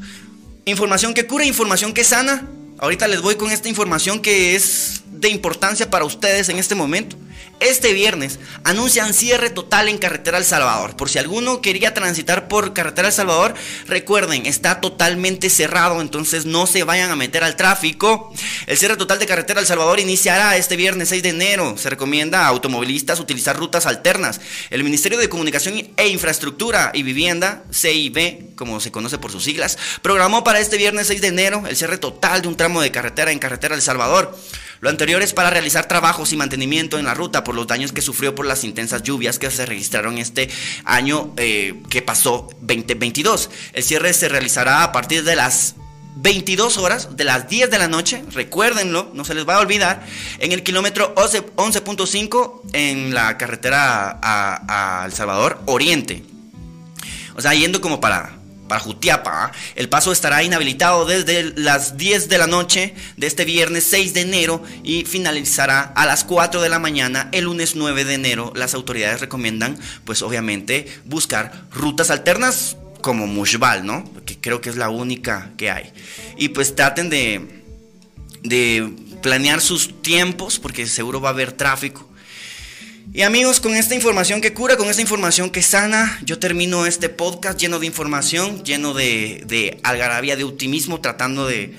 información 0.64 1.14
que 1.14 1.26
cura, 1.26 1.44
información 1.44 1.92
que 1.92 2.05
sana. 2.05 2.48
ahorita 2.79 3.07
les 3.07 3.20
voy 3.20 3.37
con 3.37 3.50
esta 3.50 3.68
información 3.68 4.20
que 4.20 4.55
es 4.55 5.00
de 5.21 5.29
importancia 5.29 5.91
para 5.91 6.05
ustedes 6.05 6.49
en 6.49 6.59
este 6.59 6.75
momento. 6.75 7.17
Este 7.61 7.93
viernes 7.93 8.39
anuncian 8.65 9.13
cierre 9.13 9.51
total 9.51 9.89
en 9.89 9.99
Carretera 9.99 10.39
El 10.39 10.45
Salvador. 10.45 10.97
Por 10.97 11.11
si 11.11 11.19
alguno 11.19 11.61
quería 11.61 11.93
transitar 11.93 12.49
por 12.49 12.73
Carretera 12.73 13.09
El 13.09 13.15
Salvador, 13.15 13.55
recuerden, 13.87 14.47
está 14.47 14.81
totalmente 14.81 15.51
cerrado, 15.51 16.01
entonces 16.01 16.47
no 16.47 16.67
se 16.67 16.85
vayan 16.85 17.11
a 17.11 17.17
meter 17.17 17.45
al 17.45 17.57
tráfico. 17.57 18.33
El 18.67 18.79
cierre 18.79 18.97
total 18.97 19.19
de 19.19 19.27
Carretera 19.27 19.61
El 19.61 19.67
Salvador 19.67 20.01
iniciará 20.01 20.57
este 20.57 20.77
viernes 20.77 21.11
6 21.11 21.23
de 21.23 21.29
enero. 21.29 21.77
Se 21.77 21.91
recomienda 21.91 22.47
a 22.47 22.49
automovilistas 22.49 23.21
utilizar 23.21 23.59
rutas 23.59 23.85
alternas. 23.85 24.41
El 24.71 24.83
Ministerio 24.83 25.19
de 25.19 25.29
Comunicación 25.29 25.87
e 25.99 26.09
Infraestructura 26.09 26.93
y 26.95 27.03
Vivienda, 27.03 27.65
CIB, 27.75 28.55
como 28.57 28.81
se 28.81 28.91
conoce 28.91 29.19
por 29.19 29.33
sus 29.33 29.45
siglas, 29.45 29.77
programó 30.01 30.45
para 30.45 30.61
este 30.61 30.79
viernes 30.79 31.09
6 31.09 31.21
de 31.21 31.29
enero 31.29 31.65
el 31.69 31.77
cierre 31.77 31.99
total 31.99 32.41
de 32.41 32.49
un 32.49 32.57
tramo 32.57 32.81
de 32.81 32.91
carretera 32.91 33.33
en 33.33 33.39
Carretera 33.39 33.75
El 33.75 33.83
Salvador. 33.83 34.35
Lo 34.81 34.88
anterior 34.88 35.21
es 35.21 35.35
para 35.35 35.51
realizar 35.51 35.87
trabajos 35.87 36.33
y 36.33 36.37
mantenimiento 36.37 36.99
en 36.99 37.05
la 37.05 37.14
ruta 37.14 37.45
por 37.45 37.55
los 37.55 37.66
daños 37.66 37.93
que 37.93 38.01
sufrió 38.01 38.35
por 38.35 38.47
las 38.47 38.64
intensas 38.64 39.03
lluvias 39.03 39.38
que 39.38 39.51
se 39.51 39.66
registraron 39.66 40.16
este 40.16 40.49
año 40.85 41.35
eh, 41.37 41.83
que 41.90 42.01
pasó 42.01 42.49
2022. 42.62 43.51
El 43.75 43.83
cierre 43.83 44.14
se 44.14 44.29
realizará 44.31 44.83
a 44.83 44.93
partir 44.93 45.23
de 45.25 45.37
las 45.37 45.75
22 46.16 46.79
horas, 46.79 47.16
de 47.16 47.25
las 47.25 47.49
10 47.49 47.71
de 47.71 47.79
la 47.79 47.88
noche, 47.88 48.25
recuérdenlo, 48.33 49.11
no 49.14 49.25
se 49.25 49.35
les 49.35 49.49
va 49.49 49.57
a 49.57 49.61
olvidar, 49.61 50.05
en 50.38 50.53
el 50.53 50.62
kilómetro 50.62 51.14
11.5 51.14 52.61
en 52.73 53.14
la 53.14 53.38
carretera 53.38 54.19
a, 54.23 55.05
El 55.07 55.12
Salvador 55.12 55.61
Oriente. 55.66 56.23
O 57.37 57.40
sea, 57.40 57.55
yendo 57.55 57.81
como 57.81 58.01
para 58.01 58.39
para 58.71 58.81
Jutiapa. 58.81 59.51
El 59.75 59.89
paso 59.89 60.13
estará 60.13 60.45
inhabilitado 60.45 61.05
desde 61.05 61.53
las 61.57 61.97
10 61.97 62.29
de 62.29 62.39
la 62.39 62.47
noche 62.47 62.95
de 63.17 63.27
este 63.27 63.45
viernes 63.45 63.83
6 63.91 64.15
de 64.15 64.21
enero 64.21 64.63
y 64.85 65.05
finalizará 65.05 65.81
a 65.81 66.07
las 66.07 66.23
4 66.23 66.63
de 66.63 66.69
la 66.69 66.79
mañana 66.79 67.29
el 67.33 67.47
lunes 67.47 67.75
9 67.75 68.05
de 68.05 68.15
enero. 68.15 68.53
Las 68.55 68.75
autoridades 68.75 69.21
recomiendan, 69.21 69.77
pues 70.05 70.23
obviamente, 70.23 70.87
buscar 71.05 71.65
rutas 71.73 72.11
alternas 72.11 72.77
como 73.01 73.27
Mushbal, 73.27 73.85
¿no? 73.85 74.09
Que 74.25 74.39
creo 74.39 74.61
que 74.61 74.71
es 74.71 74.77
la 74.77 74.89
única 74.89 75.51
que 75.57 75.73
hay. 75.73 75.93
Y 76.37 76.51
pues 76.51 76.77
traten 76.77 77.11
de 77.11 77.49
planear 79.21 79.61
sus 79.61 80.01
tiempos 80.01 80.61
porque 80.61 80.87
seguro 80.87 81.21
va 81.21 81.31
a 81.31 81.33
haber 81.33 81.51
tráfico. 81.51 82.09
Y 83.12 83.23
amigos, 83.23 83.59
con 83.59 83.75
esta 83.75 83.96
información 83.96 84.40
que 84.40 84.53
cura, 84.53 84.77
con 84.77 84.88
esta 84.88 85.03
información 85.03 85.51
que 85.51 85.62
sana, 85.62 86.20
yo 86.25 86.38
termino 86.38 86.87
este 86.87 87.09
podcast 87.09 87.59
lleno 87.59 87.81
de 87.81 87.87
información, 87.87 88.62
lleno 88.62 88.94
de, 88.94 89.42
de 89.46 89.81
algarabía, 89.83 90.37
de 90.37 90.44
optimismo, 90.44 91.01
tratando 91.01 91.44
de, 91.49 91.75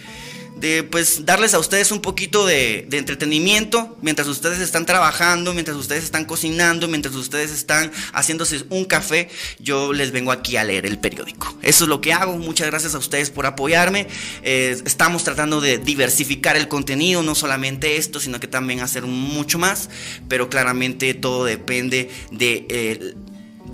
de 0.61 0.83
pues 0.83 1.25
darles 1.25 1.55
a 1.55 1.59
ustedes 1.59 1.91
un 1.91 2.01
poquito 2.01 2.45
de, 2.45 2.87
entretenimiento 2.91 3.97
mientras 4.01 4.27
ustedes 4.27 4.59
están 4.59 4.85
trabajando, 4.85 5.53
mientras 5.53 5.75
ustedes 5.75 6.03
están 6.03 6.25
cocinando, 6.25 6.87
mientras 6.87 7.15
ustedes 7.15 7.51
están 7.51 7.91
haciéndose 8.13 8.63
un 8.69 8.85
café, 8.85 9.29
yo 9.59 9.91
les 9.91 10.11
vengo 10.11 10.31
aquí 10.31 10.57
a 10.57 10.63
leer 10.63 10.85
el 10.85 10.99
periódico. 10.99 11.57
Eso 11.63 11.85
es 11.85 11.89
lo 11.89 11.99
que 11.99 12.13
hago. 12.13 12.37
Muchas 12.37 12.67
gracias 12.67 12.93
a 12.93 12.99
ustedes 12.99 13.31
por 13.31 13.47
apoyarme. 13.47 14.07
Eh, 14.43 14.79
estamos 14.85 15.23
tratando 15.23 15.61
de 15.61 15.79
diversificar 15.79 16.55
el 16.55 16.67
contenido, 16.67 17.23
no 17.23 17.33
solamente 17.33 17.97
esto, 17.97 18.19
sino 18.19 18.39
que 18.39 18.47
también 18.47 18.81
hacer 18.81 19.03
mucho 19.07 19.57
más, 19.57 19.89
pero 20.27 20.47
claramente 20.49 21.15
todo 21.15 21.43
depende 21.43 22.11
de... 22.29 22.67
Eh, 22.69 23.15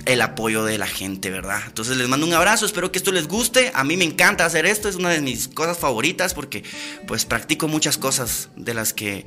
el 0.07 0.21
apoyo 0.21 0.63
de 0.63 0.77
la 0.77 0.87
gente, 0.87 1.29
¿verdad? 1.29 1.61
Entonces 1.67 1.97
les 1.97 2.07
mando 2.07 2.25
un 2.25 2.33
abrazo, 2.33 2.65
espero 2.65 2.91
que 2.91 2.97
esto 2.97 3.11
les 3.11 3.27
guste. 3.27 3.71
A 3.73 3.83
mí 3.83 3.97
me 3.97 4.05
encanta 4.05 4.45
hacer 4.45 4.65
esto, 4.65 4.87
es 4.87 4.95
una 4.95 5.09
de 5.09 5.21
mis 5.21 5.49
cosas 5.49 5.77
favoritas 5.77 6.33
porque 6.33 6.63
pues 7.05 7.25
practico 7.25 7.67
muchas 7.67 7.97
cosas 7.97 8.49
de 8.55 8.73
las 8.73 8.93
que... 8.93 9.25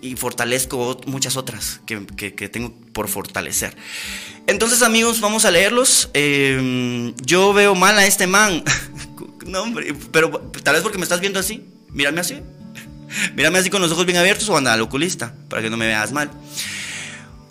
y 0.00 0.14
fortalezco 0.16 1.00
muchas 1.06 1.36
otras 1.36 1.80
que, 1.84 2.48
tengo 2.48 2.72
por 2.92 3.08
fortalecer. 3.08 3.76
Entonces 4.46 4.82
amigos, 4.82 5.20
vamos 5.20 5.44
a 5.44 5.50
leerlos. 5.50 6.10
Em, 6.14 7.14
yo 7.16 7.52
veo 7.52 7.74
mal 7.74 7.98
a 7.98 8.06
este 8.06 8.26
man. 8.26 8.62
no, 9.46 9.62
hombre, 9.62 9.94
pero 10.12 10.30
tal 10.62 10.74
vez 10.74 10.82
porque 10.82 10.98
me 10.98 11.04
estás 11.04 11.20
viendo 11.20 11.40
así. 11.40 11.64
Mírame 11.90 12.20
así. 12.20 12.40
Mírame 13.34 13.58
así 13.58 13.68
con 13.68 13.82
los 13.82 13.90
ojos 13.90 14.06
bien 14.06 14.18
abiertos 14.18 14.48
o 14.48 14.56
anda 14.56 14.72
al 14.72 14.80
oculista, 14.80 15.34
para 15.48 15.60
que 15.60 15.70
no 15.70 15.76
me 15.76 15.86
veas 15.86 16.12
mal. 16.12 16.30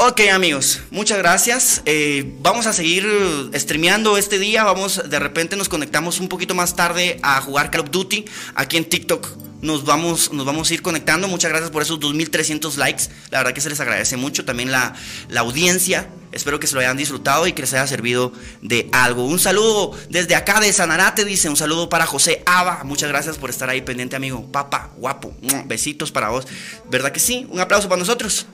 Ok 0.01 0.21
amigos, 0.31 0.79
muchas 0.91 1.17
gracias. 1.17 1.81
Eh, 1.83 2.33
vamos 2.39 2.67
a 2.67 2.71
seguir 2.71 3.05
streameando 3.53 4.17
este 4.17 4.39
día. 4.39 4.63
Vamos, 4.63 5.09
de 5.09 5.19
repente 5.19 5.57
nos 5.57 5.67
conectamos 5.67 6.21
un 6.21 6.29
poquito 6.29 6.55
más 6.55 6.77
tarde 6.77 7.19
a 7.21 7.41
jugar 7.41 7.69
Call 7.69 7.81
of 7.81 7.91
Duty 7.91 8.23
aquí 8.55 8.77
en 8.77 8.85
TikTok. 8.85 9.27
Nos 9.61 9.83
vamos, 9.83 10.31
nos 10.31 10.45
vamos 10.45 10.71
a 10.71 10.73
ir 10.73 10.81
conectando. 10.81 11.27
Muchas 11.27 11.49
gracias 11.51 11.69
por 11.69 11.81
esos 11.81 11.99
2.300 11.99 12.77
likes. 12.77 13.03
La 13.29 13.39
verdad 13.39 13.51
que 13.51 13.59
se 13.59 13.67
les 13.67 13.81
agradece 13.81 14.15
mucho. 14.15 14.45
También 14.45 14.71
la, 14.71 14.95
la 15.27 15.41
audiencia. 15.41 16.09
Espero 16.31 16.61
que 16.61 16.67
se 16.67 16.75
lo 16.75 16.79
hayan 16.79 16.95
disfrutado 16.95 17.45
y 17.45 17.51
que 17.51 17.63
les 17.63 17.73
haya 17.73 17.85
servido 17.85 18.31
de 18.61 18.87
algo. 18.93 19.25
Un 19.25 19.37
saludo 19.37 19.91
desde 20.09 20.33
acá 20.35 20.61
de 20.61 20.71
Sanarate, 20.71 21.25
dice. 21.25 21.49
Un 21.49 21.57
saludo 21.57 21.89
para 21.89 22.05
José 22.05 22.41
Ava. 22.45 22.85
Muchas 22.85 23.09
gracias 23.09 23.37
por 23.37 23.49
estar 23.49 23.69
ahí 23.69 23.81
pendiente, 23.81 24.15
amigo. 24.15 24.49
Papa, 24.49 24.91
guapo. 24.95 25.35
Besitos 25.65 26.09
para 26.09 26.29
vos. 26.29 26.47
¿Verdad 26.89 27.11
que 27.11 27.19
sí? 27.19 27.45
Un 27.49 27.59
aplauso 27.59 27.89
para 27.89 27.99
nosotros. 27.99 28.45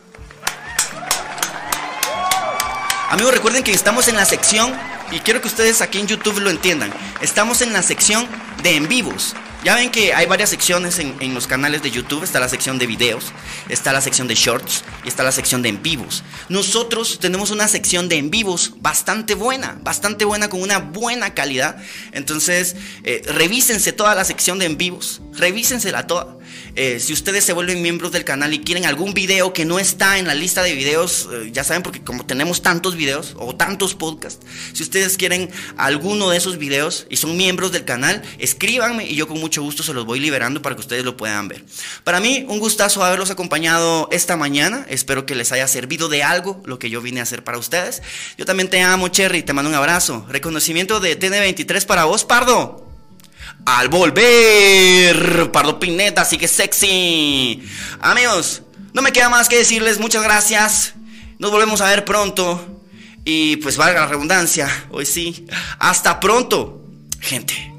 Amigos, 3.09 3.35
recuerden 3.35 3.63
que 3.63 3.71
estamos 3.71 4.07
en 4.07 4.15
la 4.15 4.25
sección, 4.25 4.73
y 5.11 5.19
quiero 5.19 5.39
que 5.39 5.47
ustedes 5.47 5.81
aquí 5.81 5.99
en 5.99 6.07
YouTube 6.07 6.39
lo 6.39 6.49
entiendan, 6.49 6.91
estamos 7.21 7.61
en 7.61 7.71
la 7.71 7.83
sección 7.83 8.27
de 8.63 8.75
en 8.75 8.87
vivos. 8.87 9.35
Ya 9.63 9.75
ven 9.75 9.89
que 9.89 10.13
hay 10.13 10.27
varias 10.27 10.51
secciones 10.51 10.99
en, 10.99 11.33
los 11.33 11.47
canales 11.47 11.81
de 11.81 11.89
YouTube. 11.89 12.23
Está 12.23 12.39
la 12.39 12.49
sección 12.49 12.77
de 12.77 12.85
videos, 12.85 13.31
está 13.67 13.91
la 13.93 14.01
sección 14.01 14.27
de 14.27 14.35
shorts 14.35 14.83
y 15.03 15.07
está 15.07 15.23
la 15.23 15.31
sección 15.31 15.63
de 15.63 15.69
en 15.69 15.81
vivos. 15.81 16.23
Nosotros 16.49 17.17
tenemos 17.19 17.49
una 17.49 17.67
sección 17.67 18.07
de 18.07 18.17
en 18.17 18.29
vivos 18.29 18.73
bastante 18.77 19.33
buena, 19.33 19.79
bastante 19.81 20.23
buena, 20.23 20.49
con 20.49 20.61
una 20.61 20.77
buena 20.77 21.33
calidad. 21.33 21.77
Entonces, 22.11 22.75
eh, 23.03 23.23
revísense 23.25 23.91
toda 23.91 24.13
la 24.13 24.23
sección 24.23 24.59
de 24.59 24.65
en 24.65 24.77
vivos, 24.77 25.21
revísensela 25.33 26.05
toda. 26.05 26.37
Eh, 26.75 26.99
si 26.99 27.13
ustedes 27.13 27.43
se 27.43 27.53
vuelven 27.53 27.81
miembros 27.81 28.11
del 28.11 28.23
canal 28.23 28.53
y 28.53 28.59
quieren 28.59 28.85
algún 28.85 29.13
video 29.13 29.53
que 29.53 29.65
no 29.65 29.79
está 29.79 30.17
en 30.19 30.27
la 30.27 30.35
lista 30.35 30.63
de 30.63 30.73
videos, 30.73 31.29
eh, 31.31 31.49
ya 31.51 31.63
saben, 31.63 31.83
porque 31.83 32.01
como 32.01 32.25
tenemos 32.25 32.61
tantos 32.61 32.95
videos 32.95 33.35
o 33.37 33.55
tantos 33.55 33.95
podcasts, 33.95 34.45
si 34.73 34.83
ustedes 34.83 35.17
quieren 35.17 35.49
alguno 35.77 36.29
de 36.29 36.37
esos 36.37 36.57
videos 36.57 37.07
y 37.09 37.17
son 37.17 37.37
miembros 37.37 37.71
del 37.71 37.85
canal, 37.85 38.21
escríbanme 38.39 39.05
y 39.05 39.15
yo 39.15 39.27
con 39.27 39.39
mucho 39.39 39.61
gusto 39.61 39.83
se 39.83 39.93
los 39.93 40.05
voy 40.05 40.19
liberando 40.19 40.61
para 40.61 40.75
que 40.75 40.81
ustedes 40.81 41.05
lo 41.05 41.17
puedan 41.17 41.47
ver. 41.47 41.63
Para 42.03 42.19
mí, 42.19 42.45
un 42.47 42.59
gustazo 42.59 43.03
haberlos 43.03 43.31
acompañado 43.31 44.09
esta 44.11 44.35
mañana. 44.37 44.85
Espero 44.89 45.25
que 45.25 45.35
les 45.35 45.51
haya 45.51 45.67
servido 45.67 46.09
de 46.09 46.23
algo 46.23 46.61
lo 46.65 46.79
que 46.79 46.89
yo 46.89 47.01
vine 47.01 47.19
a 47.19 47.23
hacer 47.23 47.43
para 47.43 47.57
ustedes. 47.57 48.01
Yo 48.37 48.45
también 48.45 48.69
te 48.69 48.81
amo, 48.81 49.07
Cherry. 49.07 49.43
Te 49.43 49.53
mando 49.53 49.69
un 49.69 49.75
abrazo. 49.75 50.25
Reconocimiento 50.29 50.99
de 50.99 51.19
TN23 51.19 51.85
para 51.85 52.05
vos, 52.05 52.25
Pardo. 52.25 52.84
Al 53.65 53.89
volver, 53.89 55.51
Pardo 55.51 55.79
Pineta, 55.79 56.25
sigue 56.25 56.47
sexy. 56.47 57.63
Amigos, 57.99 58.61
no 58.93 59.01
me 59.01 59.11
queda 59.11 59.29
más 59.29 59.49
que 59.49 59.57
decirles 59.57 59.99
muchas 59.99 60.23
gracias. 60.23 60.93
Nos 61.39 61.51
volvemos 61.51 61.81
a 61.81 61.89
ver 61.89 62.05
pronto. 62.05 62.81
Y 63.25 63.57
pues 63.57 63.75
valga 63.75 64.01
la 64.01 64.07
redundancia, 64.07 64.69
hoy 64.91 65.05
sí. 65.05 65.47
Hasta 65.79 66.19
pronto, 66.19 66.85
gente. 67.19 67.73